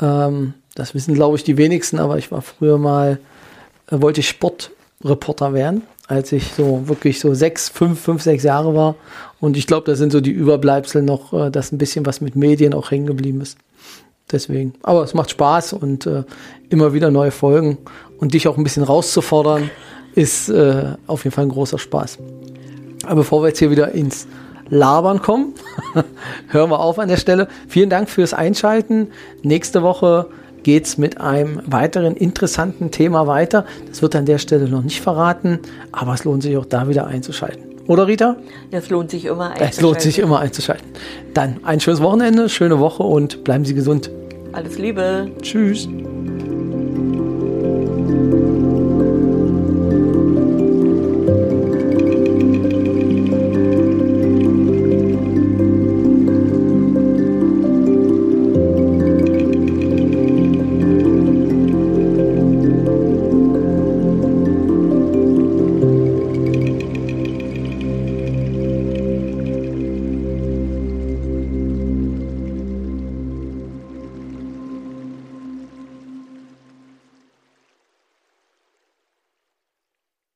ähm, 0.00 0.54
das 0.74 0.94
wissen 0.94 1.14
glaube 1.14 1.36
ich 1.36 1.44
die 1.44 1.56
wenigsten, 1.56 1.98
aber 1.98 2.18
ich 2.18 2.30
war 2.30 2.42
früher 2.42 2.78
mal, 2.78 3.18
wollte 3.90 4.20
ich 4.20 4.28
Sportreporter 4.28 5.54
werden, 5.54 5.82
als 6.06 6.32
ich 6.32 6.52
so 6.52 6.88
wirklich 6.88 7.20
so 7.20 7.34
sechs, 7.34 7.68
fünf, 7.68 8.00
fünf, 8.00 8.22
sechs 8.22 8.44
Jahre 8.44 8.74
war. 8.74 8.96
Und 9.40 9.56
ich 9.56 9.66
glaube, 9.66 9.86
das 9.86 9.98
sind 9.98 10.12
so 10.12 10.20
die 10.20 10.30
Überbleibsel 10.30 11.02
noch, 11.02 11.32
äh, 11.32 11.50
dass 11.50 11.72
ein 11.72 11.78
bisschen 11.78 12.06
was 12.06 12.20
mit 12.20 12.36
Medien 12.36 12.74
auch 12.74 12.90
hängen 12.90 13.06
geblieben 13.06 13.40
ist. 13.40 13.58
Deswegen. 14.30 14.74
Aber 14.82 15.02
es 15.02 15.14
macht 15.14 15.30
Spaß 15.30 15.72
und 15.72 16.06
äh, 16.06 16.24
immer 16.68 16.92
wieder 16.92 17.10
neue 17.10 17.30
Folgen 17.30 17.78
und 18.18 18.34
dich 18.34 18.46
auch 18.46 18.58
ein 18.58 18.64
bisschen 18.64 18.82
rauszufordern, 18.82 19.70
ist 20.14 20.48
äh, 20.48 20.96
auf 21.06 21.24
jeden 21.24 21.34
Fall 21.34 21.44
ein 21.44 21.50
großer 21.50 21.78
Spaß. 21.78 22.18
Aber 23.04 23.16
bevor 23.16 23.42
wir 23.42 23.48
jetzt 23.48 23.58
hier 23.58 23.70
wieder 23.70 23.92
ins 23.92 24.26
Labern 24.68 25.22
kommen, 25.22 25.54
hören 26.48 26.70
wir 26.70 26.80
auf 26.80 26.98
an 26.98 27.08
der 27.08 27.16
Stelle. 27.16 27.48
Vielen 27.68 27.88
Dank 27.88 28.10
fürs 28.10 28.34
Einschalten. 28.34 29.08
Nächste 29.42 29.82
Woche 29.82 30.26
geht 30.62 30.86
es 30.86 30.98
mit 30.98 31.20
einem 31.20 31.60
weiteren 31.66 32.16
interessanten 32.16 32.90
Thema 32.90 33.26
weiter. 33.26 33.64
Das 33.88 34.02
wird 34.02 34.14
an 34.16 34.26
der 34.26 34.38
Stelle 34.38 34.68
noch 34.68 34.82
nicht 34.82 35.00
verraten, 35.00 35.60
aber 35.92 36.14
es 36.14 36.24
lohnt 36.24 36.42
sich 36.42 36.56
auch 36.56 36.66
da 36.66 36.88
wieder 36.88 37.06
einzuschalten. 37.06 37.62
Oder 37.86 38.06
Rita? 38.06 38.36
Es 38.70 38.90
lohnt 38.90 39.10
sich 39.10 39.24
immer 39.24 39.46
einzuschalten. 39.50 39.70
Es 39.70 39.80
lohnt 39.80 40.00
sich 40.00 40.18
immer 40.18 40.40
einzuschalten. 40.40 40.86
Dann 41.32 41.60
ein 41.64 41.80
schönes 41.80 42.02
Wochenende, 42.02 42.48
schöne 42.48 42.78
Woche 42.78 43.02
und 43.02 43.44
bleiben 43.44 43.64
Sie 43.64 43.74
gesund. 43.74 44.10
Alles 44.52 44.78
Liebe. 44.78 45.30
Tschüss. 45.40 45.88